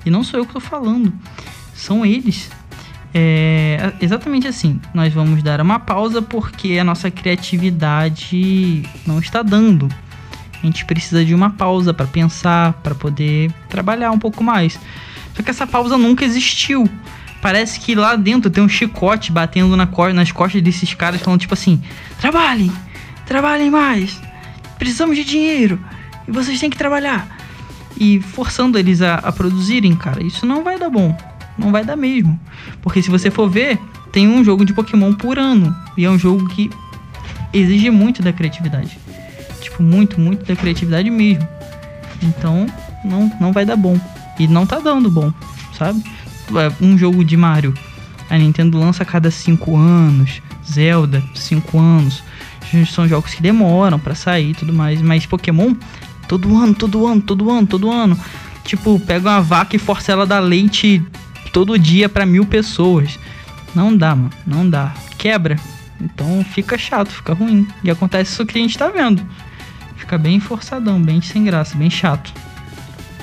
[0.05, 1.13] E não sou eu que tô falando,
[1.75, 2.51] são eles.
[3.15, 4.81] É exatamente assim.
[4.93, 9.89] Nós vamos dar uma pausa porque a nossa criatividade não está dando.
[10.63, 14.79] A gente precisa de uma pausa para pensar, para poder trabalhar um pouco mais.
[15.37, 16.89] Só que essa pausa nunca existiu.
[17.43, 21.41] Parece que lá dentro tem um chicote batendo na co nas costas desses caras, falando
[21.41, 21.81] tipo assim:
[22.19, 22.73] trabalhem,
[23.27, 24.21] trabalhem mais,
[24.79, 25.79] precisamos de dinheiro
[26.27, 27.37] e vocês têm que trabalhar.
[27.99, 30.23] e forçando eles a, a produzirem, cara.
[30.23, 31.17] Isso não vai dar bom.
[31.57, 32.39] Não vai dar mesmo.
[32.83, 33.79] Porque se você for ver,
[34.13, 35.75] tem um jogo de Pokémon por ano.
[35.97, 36.71] E é um jogo que
[37.53, 38.99] exige muito da criatividade.
[39.61, 41.49] Tipo, muito, muito da criatividade mesmo.
[42.23, 42.67] Então,
[43.05, 43.99] não, não vai dar bom.
[44.39, 45.33] E não tá dando bom,
[45.77, 46.03] sabe?
[46.55, 47.75] É, um jogo de Mario.
[48.29, 50.43] A Nintendo lança a cada 5 anos.
[50.69, 52.23] Zelda, 5 anos.
[52.93, 55.01] São jogos que demoram para sair e tudo mais.
[55.01, 55.75] Mas Pokémon,
[56.29, 58.19] todo ano, todo ano, todo ano, todo ano.
[58.65, 61.03] Tipo, pega uma vaca e força ela dar leite
[61.53, 63.19] todo dia para mil pessoas.
[63.75, 64.31] Não dá, mano.
[64.47, 64.93] Não dá.
[65.17, 65.57] Quebra.
[66.01, 67.67] Então fica chato, fica ruim.
[67.83, 69.25] E acontece isso que a gente tá vendo.
[69.97, 72.33] Fica bem forçadão, bem sem graça, bem chato.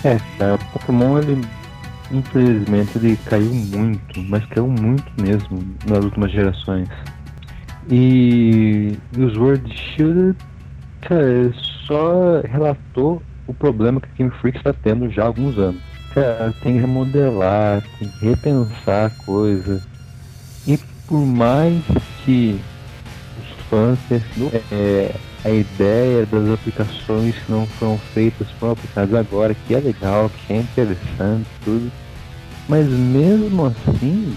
[0.03, 1.41] É, cara, Pokémon ele
[2.11, 6.87] infelizmente ele caiu muito, mas caiu muito mesmo nas últimas gerações.
[7.89, 10.37] E, e os World Shield,
[11.01, 11.53] cara,
[11.85, 15.81] só relatou o problema que a Game Freak está tendo já há alguns anos.
[16.13, 19.81] Cara, tem que remodelar, tem que repensar a coisa.
[20.67, 20.77] E
[21.07, 21.81] por mais
[22.23, 22.59] que
[23.41, 23.99] os fãs
[24.71, 30.29] é, a ideia das aplicações que não foram feitas foram aplicadas agora, que é legal,
[30.29, 31.91] que é interessante, tudo.
[32.67, 34.35] Mas mesmo assim,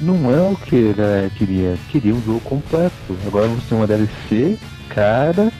[0.00, 1.78] não é o que a galera queria.
[1.90, 3.16] Queria um jogo completo.
[3.26, 4.58] Agora você tem uma DLC,
[4.90, 5.50] cara,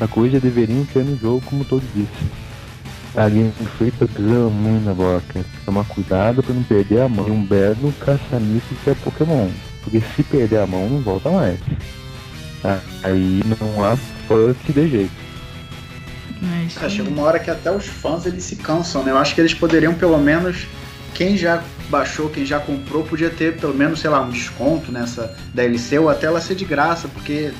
[0.00, 2.40] a coisa deveriam ter no jogo, como todos disse.
[3.16, 5.44] A Game Freak tá muito na boca.
[5.64, 7.26] Tomar cuidado para não perder a mão.
[7.26, 9.48] Um belo caça-nisso que é Pokémon.
[9.82, 11.58] Porque se perder a mão, não volta mais.
[13.02, 13.96] Aí não há
[14.30, 15.10] fã que dê jeito.
[16.82, 19.10] É, chega uma hora que até os fãs eles se cansam, né?
[19.10, 20.66] Eu acho que eles poderiam pelo menos
[21.12, 25.36] quem já baixou, quem já comprou, podia ter pelo menos, sei lá, um desconto nessa
[25.52, 27.50] DLC ou até ela ser de graça, porque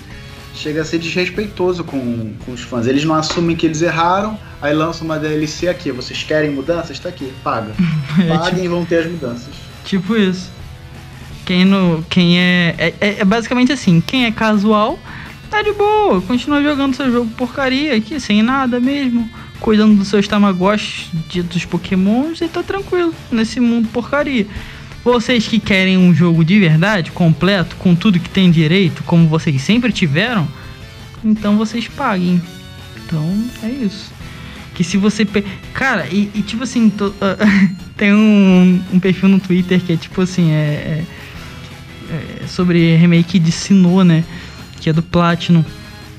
[0.54, 2.86] chega a ser desrespeitoso com, com os fãs.
[2.86, 5.90] Eles não assumem que eles erraram, aí lançam uma DLC aqui.
[5.90, 6.92] Vocês querem mudanças?
[6.92, 7.72] Está aqui, paga.
[8.18, 9.54] É, Paguem tipo, e vão ter as mudanças.
[9.84, 10.50] Tipo isso.
[11.46, 14.98] Quem, no, quem é, é, é, basicamente assim, quem é casual
[15.50, 19.28] tá de boa, continua jogando seu jogo porcaria aqui, sem nada mesmo,
[19.58, 21.10] cuidando dos seus tamagotchis
[21.44, 24.46] dos pokémons e tá tranquilo nesse mundo porcaria.
[25.02, 29.60] Vocês que querem um jogo de verdade, completo, com tudo que tem direito, como vocês
[29.62, 30.46] sempre tiveram,
[31.24, 32.40] então vocês paguem.
[33.04, 34.12] Então é isso.
[34.74, 35.24] Que se você.
[35.24, 35.44] Pe...
[35.72, 37.14] Cara, e, e, tipo assim, to...
[37.96, 41.04] tem um, um, perfil no Twitter que é tipo assim, é,
[42.10, 44.24] é, é sobre remake de Sinnoh, né?
[44.80, 45.64] Que é do Platinum.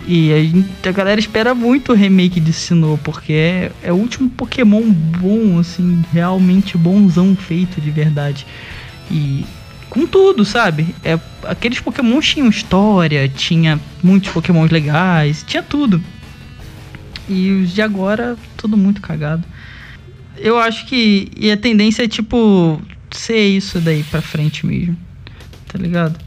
[0.08, 3.96] E a, gente, a galera espera muito o remake de Sinnoh, porque é, é o
[3.96, 8.46] último Pokémon bom, assim, realmente bonzão feito de verdade.
[9.12, 9.46] E
[9.90, 10.96] com tudo, sabe?
[11.04, 16.02] É, aqueles Pokémon tinham história, tinha muitos Pokémons legais, tinha tudo.
[17.30, 19.44] E os de agora, tudo muito cagado.
[20.38, 21.30] Eu acho que.
[21.38, 22.82] E a tendência é tipo.
[23.12, 24.98] Ser isso daí pra frente mesmo.
[25.68, 26.18] Tá ligado?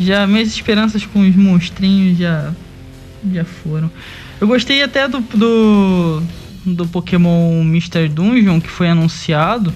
[0.00, 2.52] Já minhas esperanças com os monstrinhos já
[3.32, 3.90] já foram.
[4.40, 6.22] Eu gostei até do, do,
[6.64, 8.08] do Pokémon Mr.
[8.08, 9.72] Dungeon que foi anunciado,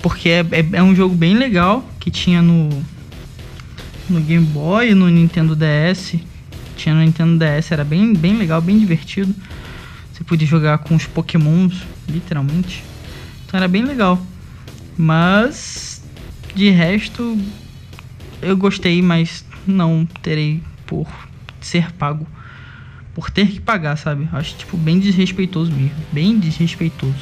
[0.00, 2.70] porque é, é, é, um jogo bem legal que tinha no,
[4.08, 6.16] no Game Boy, no Nintendo DS.
[6.76, 9.34] Tinha no Nintendo DS, era bem, bem legal, bem divertido.
[10.12, 11.74] Você podia jogar com os Pokémons,
[12.08, 12.82] literalmente.
[13.44, 14.18] Então era bem legal.
[14.96, 16.02] Mas
[16.54, 17.38] de resto
[18.42, 21.06] eu gostei, mas não terei por
[21.60, 22.26] ser pago
[23.16, 24.28] por ter que pagar, sabe?
[24.30, 25.96] Acho, tipo, bem desrespeitoso mesmo.
[26.12, 27.16] Bem desrespeitoso.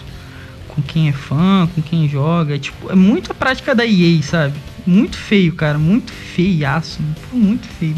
[0.67, 2.59] Com quem é fã, com quem joga.
[2.59, 4.55] Tipo, é muito a prática da EA, sabe?
[4.85, 5.79] Muito feio, cara.
[5.79, 7.01] Muito feiaço.
[7.33, 7.95] Muito feio.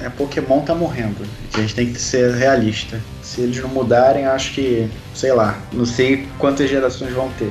[0.00, 1.26] É, Pokémon tá morrendo.
[1.54, 3.00] A gente tem que ser realista.
[3.20, 7.50] Se eles não mudarem, acho que, sei lá, não sei quantas gerações vão ter.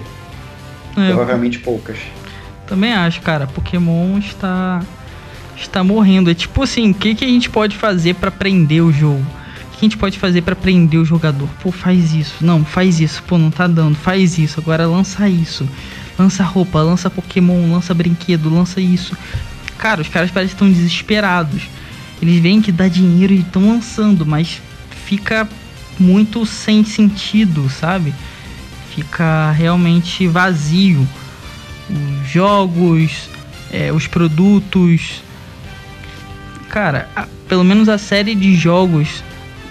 [0.96, 1.98] É, Provavelmente poucas.
[2.68, 3.48] Também acho, cara.
[3.48, 4.82] Pokémon está
[5.58, 6.30] está morrendo.
[6.30, 9.22] É tipo assim, o que, que a gente pode fazer para prender o jogo?
[9.22, 11.50] O que a gente pode fazer para prender o jogador?
[11.62, 12.36] Pô, faz isso.
[12.42, 13.22] Não, faz isso.
[13.24, 13.96] Pô, não tá dando.
[13.96, 14.60] Faz isso.
[14.60, 15.68] Agora lança isso.
[16.18, 19.18] Lança roupa, lança Pokémon, lança brinquedo, lança isso.
[19.78, 21.64] Cara, os caras parecem tão desesperados.
[22.22, 24.62] Eles veem que dá dinheiro e estão lançando, mas
[25.06, 25.48] fica
[26.00, 28.14] muito sem sentido, sabe?
[28.96, 31.06] Fica realmente vazio.
[31.90, 33.30] Os jogos,
[33.72, 35.22] é, os produtos,
[36.70, 39.24] cara, a, pelo menos a série de jogos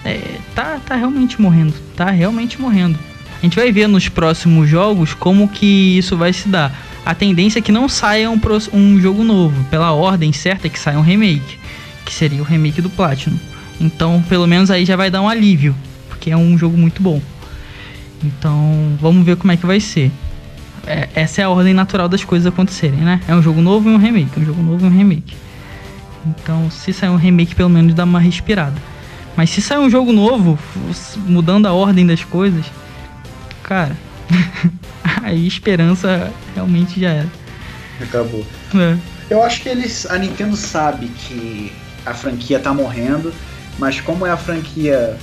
[0.05, 1.75] é, tá, tá realmente morrendo.
[1.97, 2.99] Tá realmente morrendo.
[3.39, 6.73] A gente vai ver nos próximos jogos como que isso vai se dar.
[7.05, 8.41] A tendência é que não saia um,
[8.73, 11.59] um jogo novo, pela ordem certa, que saia um remake,
[12.05, 13.39] que seria o remake do Platinum.
[13.79, 15.75] Então, pelo menos aí já vai dar um alívio,
[16.09, 17.21] porque é um jogo muito bom.
[18.23, 20.11] Então, vamos ver como é que vai ser.
[20.87, 23.21] É, essa é a ordem natural das coisas acontecerem, né?
[23.27, 25.37] É um jogo novo e um remake, um jogo novo e um remake.
[26.27, 28.77] Então, se sair um remake, pelo menos dá uma respirada.
[29.37, 30.59] Mas se sair um jogo novo,
[31.27, 32.65] mudando a ordem das coisas,
[33.63, 33.97] cara,
[35.23, 37.29] aí esperança realmente já era.
[38.01, 38.47] Acabou.
[38.75, 38.97] É.
[39.29, 40.07] Eu acho que eles.
[40.07, 41.73] A Nintendo sabe que
[42.07, 43.33] a franquia tá morrendo,
[43.79, 45.17] mas como é a franquia,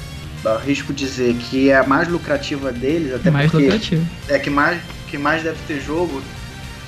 [0.43, 4.03] arrisco dizer que é a mais lucrativa deles, até mais porque lucrativa.
[4.27, 4.81] é que mais
[5.11, 6.23] que mais deve ter jogo,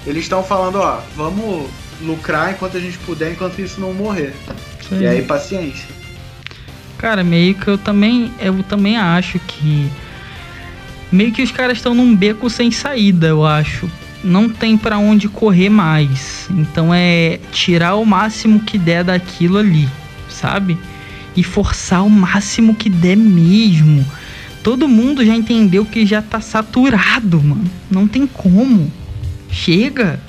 [0.07, 1.69] eles estão falando, ó, vamos
[2.01, 4.33] lucrar enquanto a gente puder, enquanto isso não morrer.
[4.87, 5.01] Sim.
[5.01, 5.87] E aí paciência.
[6.97, 9.91] Cara, meio que eu também eu também acho que
[11.11, 13.91] meio que os caras estão num beco sem saída, eu acho.
[14.23, 16.47] Não tem para onde correr mais.
[16.49, 19.87] Então é tirar o máximo que der daquilo ali,
[20.29, 20.77] sabe?
[21.35, 24.05] E forçar o máximo que der mesmo.
[24.63, 27.69] Todo mundo já entendeu que já tá saturado, mano.
[27.91, 28.89] Não tem como.
[29.51, 30.19] Chega.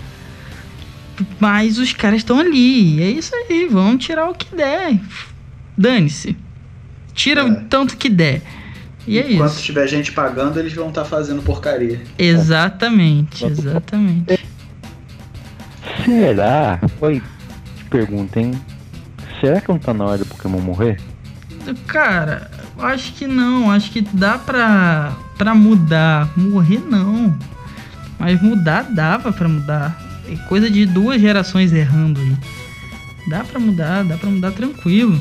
[1.38, 3.00] Mas os caras estão ali.
[3.00, 3.68] É isso aí.
[3.70, 4.98] Vamos tirar o que der.
[5.78, 6.36] Dane-se.
[7.14, 7.44] Tira é.
[7.44, 8.42] o tanto que der.
[9.06, 9.62] E é Enquanto isso.
[9.62, 12.02] tiver gente pagando, eles vão estar tá fazendo porcaria.
[12.18, 14.40] Exatamente, exatamente.
[16.04, 16.80] Será?
[17.00, 17.22] Oi,
[17.90, 18.52] pergunta, hein?
[19.40, 20.98] Será que não tá na hora do Pokémon morrer?
[21.86, 23.70] Cara, acho que não.
[23.70, 26.30] Acho que dá pra, pra mudar.
[26.36, 27.36] Morrer não.
[28.18, 30.00] Mas mudar dava pra mudar.
[30.28, 32.36] É coisa de duas gerações errando aí.
[33.28, 35.20] Dá pra mudar, dá pra mudar tranquilo.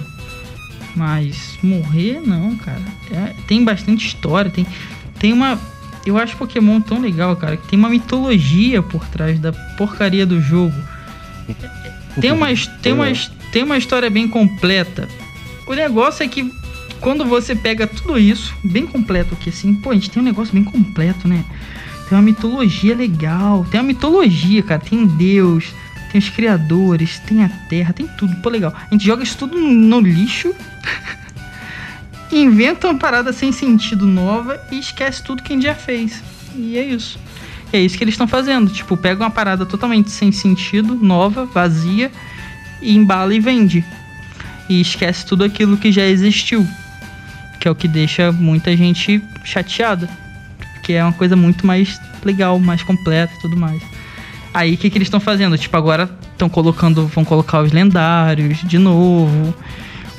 [0.96, 2.82] Mas morrer, não, cara.
[3.12, 4.66] É, tem bastante história, tem,
[5.20, 5.60] tem uma.
[6.06, 10.42] Eu acho Pokémon tão legal, cara, que tem uma mitologia por trás da porcaria do
[10.42, 10.76] jogo.
[12.20, 12.48] Tem uma,
[12.82, 13.06] tem uma,
[13.52, 15.08] tem uma história bem completa.
[15.66, 16.52] O negócio é que
[17.04, 20.54] quando você pega tudo isso, bem completo aqui, assim, pô, a gente tem um negócio
[20.54, 21.44] bem completo, né?
[22.08, 25.74] Tem uma mitologia legal, tem uma mitologia, cara, tem Deus,
[26.10, 28.34] tem os criadores, tem a terra, tem tudo.
[28.38, 28.74] Pô, legal.
[28.74, 30.56] A gente joga isso tudo no lixo,
[32.32, 36.24] inventa uma parada sem sentido nova e esquece tudo que a gente já fez.
[36.56, 37.20] E é isso.
[37.74, 38.72] E é isso que eles estão fazendo.
[38.72, 42.10] Tipo, pega uma parada totalmente sem sentido, nova, vazia,
[42.82, 43.84] e embala e vende.
[44.70, 46.66] E esquece tudo aquilo que já existiu.
[47.64, 50.10] Que é o que deixa muita gente chateada.
[50.84, 53.82] Que é uma coisa muito mais legal, mais completa e tudo mais.
[54.54, 55.58] Aí o que, que eles estão fazendo?
[55.58, 57.08] Tipo, agora estão colocando.
[57.08, 59.56] Vão colocar os lendários de novo.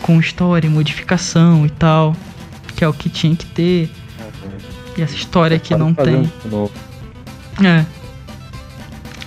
[0.01, 2.17] Com história, modificação e tal.
[2.75, 3.91] Que é o que tinha que ter.
[4.97, 6.33] E essa história aqui não tem.
[7.63, 7.85] É.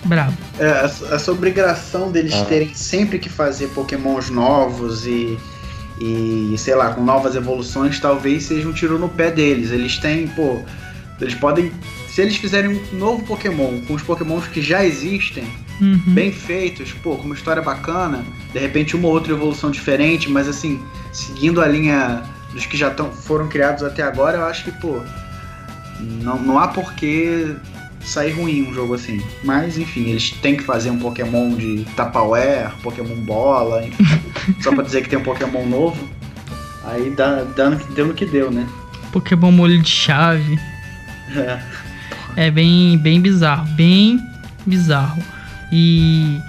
[0.06, 0.36] Brabo.
[0.58, 2.46] É, essa obrigação deles ah.
[2.46, 5.38] terem sempre que fazer pokémons novos e,
[6.00, 9.72] e, sei lá, com novas evoluções, talvez seja um tiro no pé deles.
[9.72, 10.62] Eles têm, pô,
[11.20, 11.72] eles podem
[12.18, 15.44] se eles fizerem um novo Pokémon com os Pokémons que já existem,
[15.80, 16.02] uhum.
[16.08, 20.84] bem feitos, pô, com uma história bacana, de repente uma outra evolução diferente, mas assim,
[21.14, 25.00] seguindo a linha dos que já tão, foram criados até agora, eu acho que, pô,
[26.00, 27.56] não, não há porquê
[28.08, 29.22] sair ruim um jogo assim.
[29.44, 34.04] Mas, enfim, eles têm que fazer um Pokémon de Tapaware, Pokémon Bola, enfim,
[34.62, 36.08] só pra dizer que tem um Pokémon novo.
[36.84, 38.66] Aí dá, dá, deu no que deu, né?
[39.12, 40.60] Pokémon molho de chave.
[41.36, 41.62] É.
[42.38, 44.20] É bem, bem bizarro, bem
[44.66, 45.22] bizarro.
[45.72, 46.40] E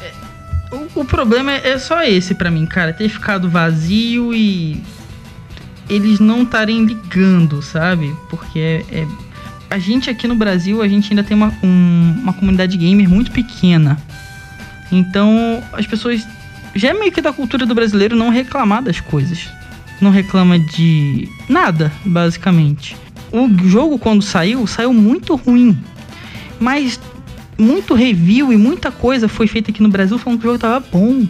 [0.00, 4.82] é, o, o problema é, é só esse para mim, cara, ter ficado vazio e
[5.88, 8.14] eles não estarem ligando, sabe?
[8.30, 9.06] Porque é, é,
[9.74, 13.30] a gente aqui no Brasil, a gente ainda tem uma, um, uma comunidade gamer muito
[13.30, 13.98] pequena.
[14.90, 16.26] Então, as pessoas
[16.74, 19.48] já é meio que da cultura do brasileiro não reclamar das coisas.
[20.00, 22.96] Não reclama de nada, basicamente
[23.34, 25.76] o jogo quando saiu, saiu muito ruim.
[26.60, 27.00] Mas
[27.58, 30.84] muito review e muita coisa foi feita aqui no Brasil falando que o jogo tava
[30.92, 31.26] bom.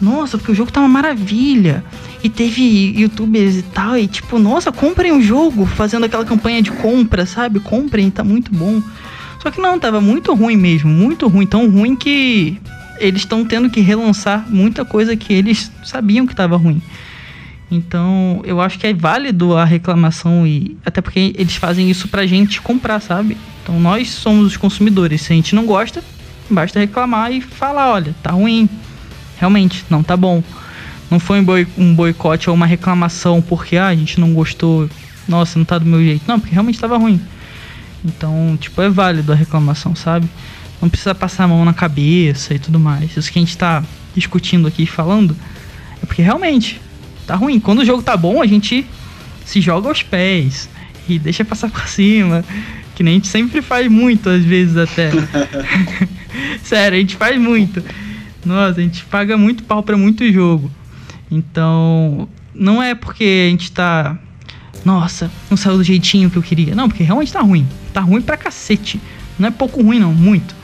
[0.00, 1.84] Nossa, porque o jogo tá uma maravilha.
[2.22, 6.72] E teve youtubers e tal, e tipo, nossa, comprem o jogo, fazendo aquela campanha de
[6.72, 7.60] compra, sabe?
[7.60, 8.82] Comprem, tá muito bom.
[9.42, 12.58] Só que não, tava muito ruim mesmo, muito ruim, tão ruim que
[12.98, 16.82] eles estão tendo que relançar muita coisa que eles sabiam que tava ruim.
[17.70, 22.26] Então, eu acho que é válido a reclamação e até porque eles fazem isso pra
[22.26, 23.36] gente comprar, sabe?
[23.62, 25.22] Então, nós somos os consumidores.
[25.22, 26.02] Se a gente não gosta,
[26.48, 28.68] basta reclamar e falar, olha, tá ruim.
[29.38, 30.42] Realmente, não tá bom.
[31.10, 31.44] Não foi
[31.78, 34.88] um boicote ou uma reclamação porque ah, a gente não gostou.
[35.28, 36.24] Nossa, não tá do meu jeito.
[36.26, 37.20] Não, porque realmente tava ruim.
[38.04, 40.28] Então, tipo, é válido a reclamação, sabe?
[40.80, 43.16] Não precisa passar a mão na cabeça e tudo mais.
[43.16, 43.82] Isso que a gente tá
[44.14, 45.36] discutindo aqui falando
[46.02, 46.80] é porque realmente
[47.26, 47.60] tá ruim.
[47.60, 48.86] Quando o jogo tá bom, a gente
[49.44, 50.68] se joga aos pés
[51.08, 52.44] e deixa passar por cima.
[52.94, 55.10] Que nem a gente sempre faz muito, às vezes até.
[56.62, 57.82] Sério, a gente faz muito.
[58.46, 60.70] Nossa, a gente paga muito pau pra muito jogo.
[61.28, 64.16] Então, não é porque a gente tá.
[64.84, 66.72] Nossa, não saiu do jeitinho que eu queria.
[66.72, 67.66] Não, porque realmente tá ruim.
[67.92, 69.00] Tá ruim pra cacete.
[69.36, 70.54] Não é pouco ruim, não, muito.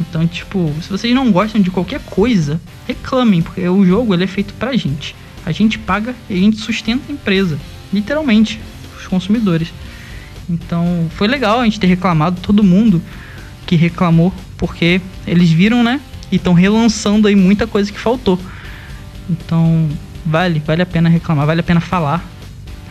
[0.00, 4.26] Então, tipo, se vocês não gostam de qualquer coisa, reclamem, porque o jogo ele é
[4.26, 5.14] feito pra gente.
[5.46, 7.56] A gente paga e a gente sustenta a empresa.
[7.92, 8.60] Literalmente,
[8.98, 9.72] os consumidores.
[10.50, 13.00] Então, foi legal a gente ter reclamado, todo mundo
[13.64, 16.00] que reclamou, porque eles viram, né?
[16.32, 18.38] E estão relançando aí muita coisa que faltou.
[19.28, 19.88] Então,
[20.24, 22.24] vale, vale a pena reclamar, vale a pena falar.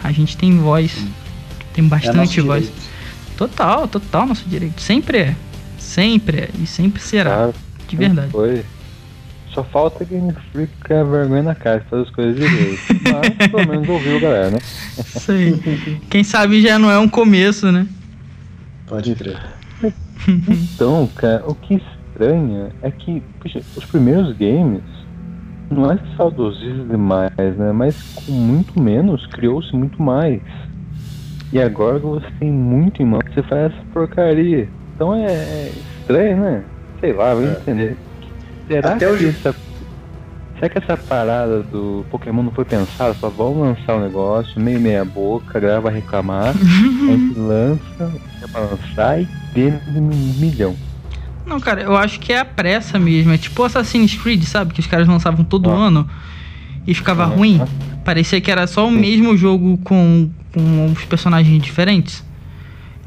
[0.03, 1.05] A gente tem voz,
[1.73, 2.65] tem bastante é voz.
[2.65, 2.91] Direito.
[3.35, 4.79] Total, total nosso direito.
[4.79, 5.35] Sempre é.
[5.79, 6.49] Sempre é.
[6.61, 7.35] E sempre será.
[7.35, 7.53] Claro,
[7.87, 8.31] de verdade.
[8.31, 8.63] Foi.
[9.53, 12.81] Só falta Game Freak que é vergonha na cara de fazer as coisas direito.
[13.03, 14.59] Mas pelo menos ouviu galera, né?
[14.97, 15.99] Isso aí.
[16.09, 17.85] Quem sabe já não é um começo, né?
[18.87, 19.39] Pode crer.
[20.27, 21.81] Então, cara, o que
[22.21, 24.83] estranha é que puxa, os primeiros games
[25.69, 27.71] não é saudosismo demais, né?
[27.71, 30.41] Mas com muito menos criou-se muito mais.
[31.51, 34.69] E agora que você tem muito em mão, você faz essa porcaria.
[34.95, 36.63] Então é, é estranho, né?
[36.99, 37.51] Sei lá, vou é.
[37.51, 37.97] entender.
[38.67, 39.27] Será Até que hoje...
[39.29, 39.55] essa,
[40.55, 43.13] será que essa parada do Pokémon não foi pensada?
[43.15, 48.11] Só vamos lançar o um negócio, meio meia boca, grava reclamar, a gente lança,
[48.43, 50.09] é pra lançar e tem um
[50.39, 50.75] milhão.
[51.45, 53.31] Não, cara, eu acho que é a pressa mesmo.
[53.31, 54.73] É tipo Assassin's Creed, sabe?
[54.73, 55.75] Que os caras lançavam todo ah.
[55.75, 56.09] ano
[56.85, 57.61] e ficava ruim.
[58.03, 62.23] Parecia que era só o mesmo jogo com, com os personagens diferentes.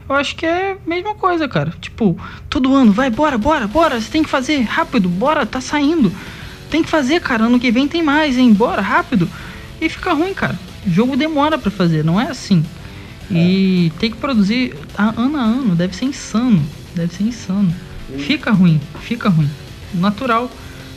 [0.08, 1.72] Eu acho que é a mesma coisa, cara.
[1.80, 2.16] Tipo,
[2.50, 6.12] todo ano, vai, bora, bora, bora, você tem que fazer, rápido, bora, tá saindo.
[6.70, 9.28] Tem que fazer, cara, ano que vem tem mais, hein, bora, rápido.
[9.80, 10.58] E fica ruim, cara.
[10.86, 12.64] O jogo demora para fazer, não é assim.
[13.30, 13.34] É.
[13.34, 16.62] E tem que produzir ano a ano, deve ser insano.
[16.94, 17.74] Deve ser insano.
[18.18, 19.50] Fica ruim, fica ruim.
[19.94, 20.50] Natural.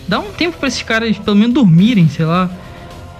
[0.08, 2.50] Dá um tempo para esses caras pelo menos dormirem, sei lá.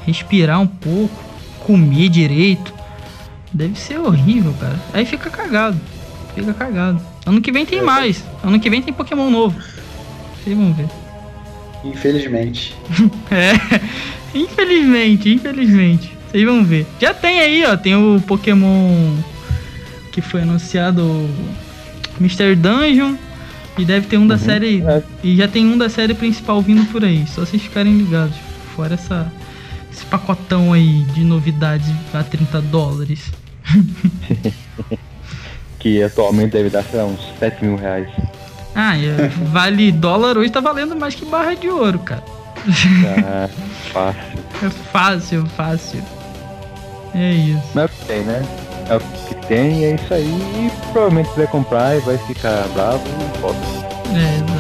[0.06, 1.24] Respirar um pouco,
[1.60, 2.74] comer direito.
[3.52, 4.80] Deve ser horrível, cara.
[4.94, 5.80] Aí fica cagado.
[6.36, 7.02] Fica cagado.
[7.26, 7.82] Ano que vem tem é.
[7.82, 8.24] mais.
[8.44, 9.60] Ano que vem tem Pokémon novo.
[10.44, 10.88] Vocês vão ver.
[11.84, 12.76] Infelizmente.
[13.32, 13.54] é.
[14.38, 16.18] Infelizmente, infelizmente.
[16.30, 16.86] Vocês vão ver.
[17.00, 17.76] Já tem aí, ó.
[17.76, 19.16] Tem o Pokémon
[20.12, 21.30] que foi anunciado.
[22.20, 23.16] Mystery Dungeon.
[23.78, 24.82] E deve ter um da uhum, série.
[24.82, 25.04] É.
[25.24, 27.26] E já tem um da série principal vindo por aí.
[27.28, 28.36] Só vocês ficarem ligados.
[28.76, 29.32] Fora essa,
[29.92, 33.32] esse pacotão aí de novidades a 30 dólares.
[35.80, 38.10] que atualmente deve dar, sei lá, uns 7 mil reais.
[38.76, 38.94] Ah,
[39.52, 42.24] vale dólar hoje tá valendo mais que barra de ouro, cara.
[43.16, 43.50] Ah,
[43.92, 44.38] fácil.
[44.64, 46.04] É fácil, fácil.
[47.14, 47.62] É isso.
[47.76, 48.42] Mas é o que tem, né?
[48.90, 50.26] É o que tem, é isso aí.
[50.26, 53.60] E provavelmente vai comprar e vai ficar bravo e volta.
[54.16, 54.57] É,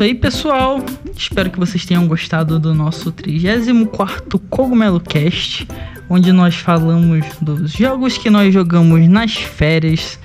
[0.00, 0.82] isso aí, pessoal.
[1.14, 5.68] Espero que vocês tenham gostado do nosso 34 Cogumelo Cast,
[6.08, 10.18] onde nós falamos dos jogos que nós jogamos nas férias.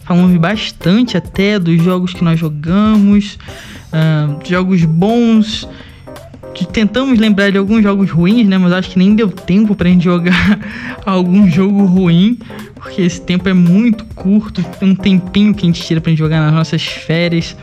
[0.00, 3.38] Falamos bastante até dos jogos que nós jogamos,
[3.92, 5.68] uh, jogos bons.
[6.72, 8.58] Tentamos lembrar de alguns jogos ruins, né?
[8.58, 10.58] Mas acho que nem deu tempo pra gente jogar
[11.06, 12.40] algum jogo ruim,
[12.74, 14.64] porque esse tempo é muito curto.
[14.80, 17.56] Tem um tempinho que a gente tira pra gente jogar nas nossas férias.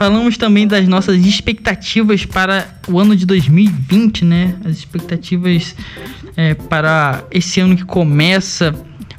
[0.00, 4.56] Falamos também das nossas expectativas para o ano de 2020, né?
[4.64, 5.76] As expectativas
[6.34, 8.74] é, para esse ano que começa,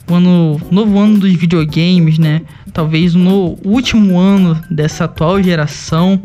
[0.10, 2.42] o ano, novo ano dos videogames, né?
[2.74, 6.20] Talvez no último ano dessa atual geração.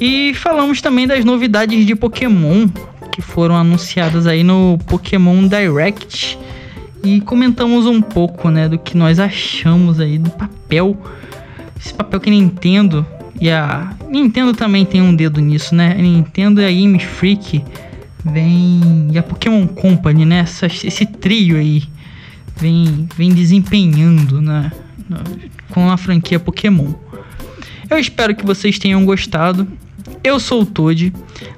[0.00, 2.66] E falamos também das novidades de Pokémon
[3.12, 6.38] que foram anunciadas aí no Pokémon Direct
[7.04, 10.96] e comentamos um pouco, né, do que nós achamos aí do papel,
[11.78, 13.06] esse papel que Nintendo
[13.44, 15.92] e a Nintendo também tem um dedo nisso, né?
[15.92, 17.62] A Nintendo e a Game Freak
[18.24, 20.38] vem e a Pokémon Company, né?
[20.38, 21.82] Essa, esse trio aí
[22.56, 24.72] vem, vem desempenhando né?
[25.68, 26.94] com a franquia Pokémon.
[27.90, 29.68] Eu espero que vocês tenham gostado.
[30.22, 31.12] Eu sou o Toad.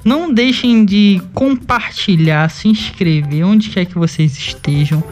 [0.05, 5.05] Não deixem de compartilhar, se inscrever onde quer que vocês estejam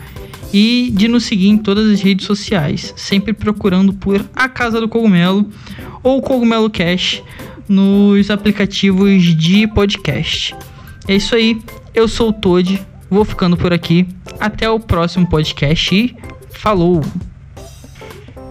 [0.55, 4.89] e de nos seguir em todas as redes sociais, sempre procurando por A Casa do
[4.89, 5.51] Cogumelo
[6.01, 7.25] ou Cogumelo Cash
[7.69, 10.55] nos aplicativos de podcast.
[11.09, 11.61] É isso aí,
[11.93, 12.81] eu sou o Toad,
[13.11, 14.07] vou ficando por aqui.
[14.39, 16.17] Até o próximo podcast e
[16.51, 17.01] falou!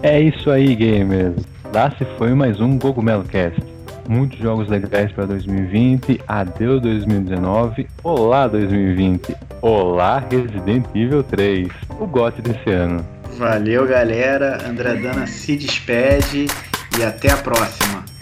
[0.01, 1.41] É isso aí, gamers.
[1.73, 3.72] Lá se foi mais um Cogumelo Cast.
[4.07, 6.21] Muitos jogos legais para 2020.
[6.27, 7.87] Adeus 2019.
[8.03, 9.35] Olá 2020.
[9.61, 11.69] Olá Resident Evil 3.
[11.99, 13.05] O GOT desse ano.
[13.37, 14.59] Valeu, galera.
[14.67, 16.47] André Dana se despede
[16.99, 18.12] e até a próxima.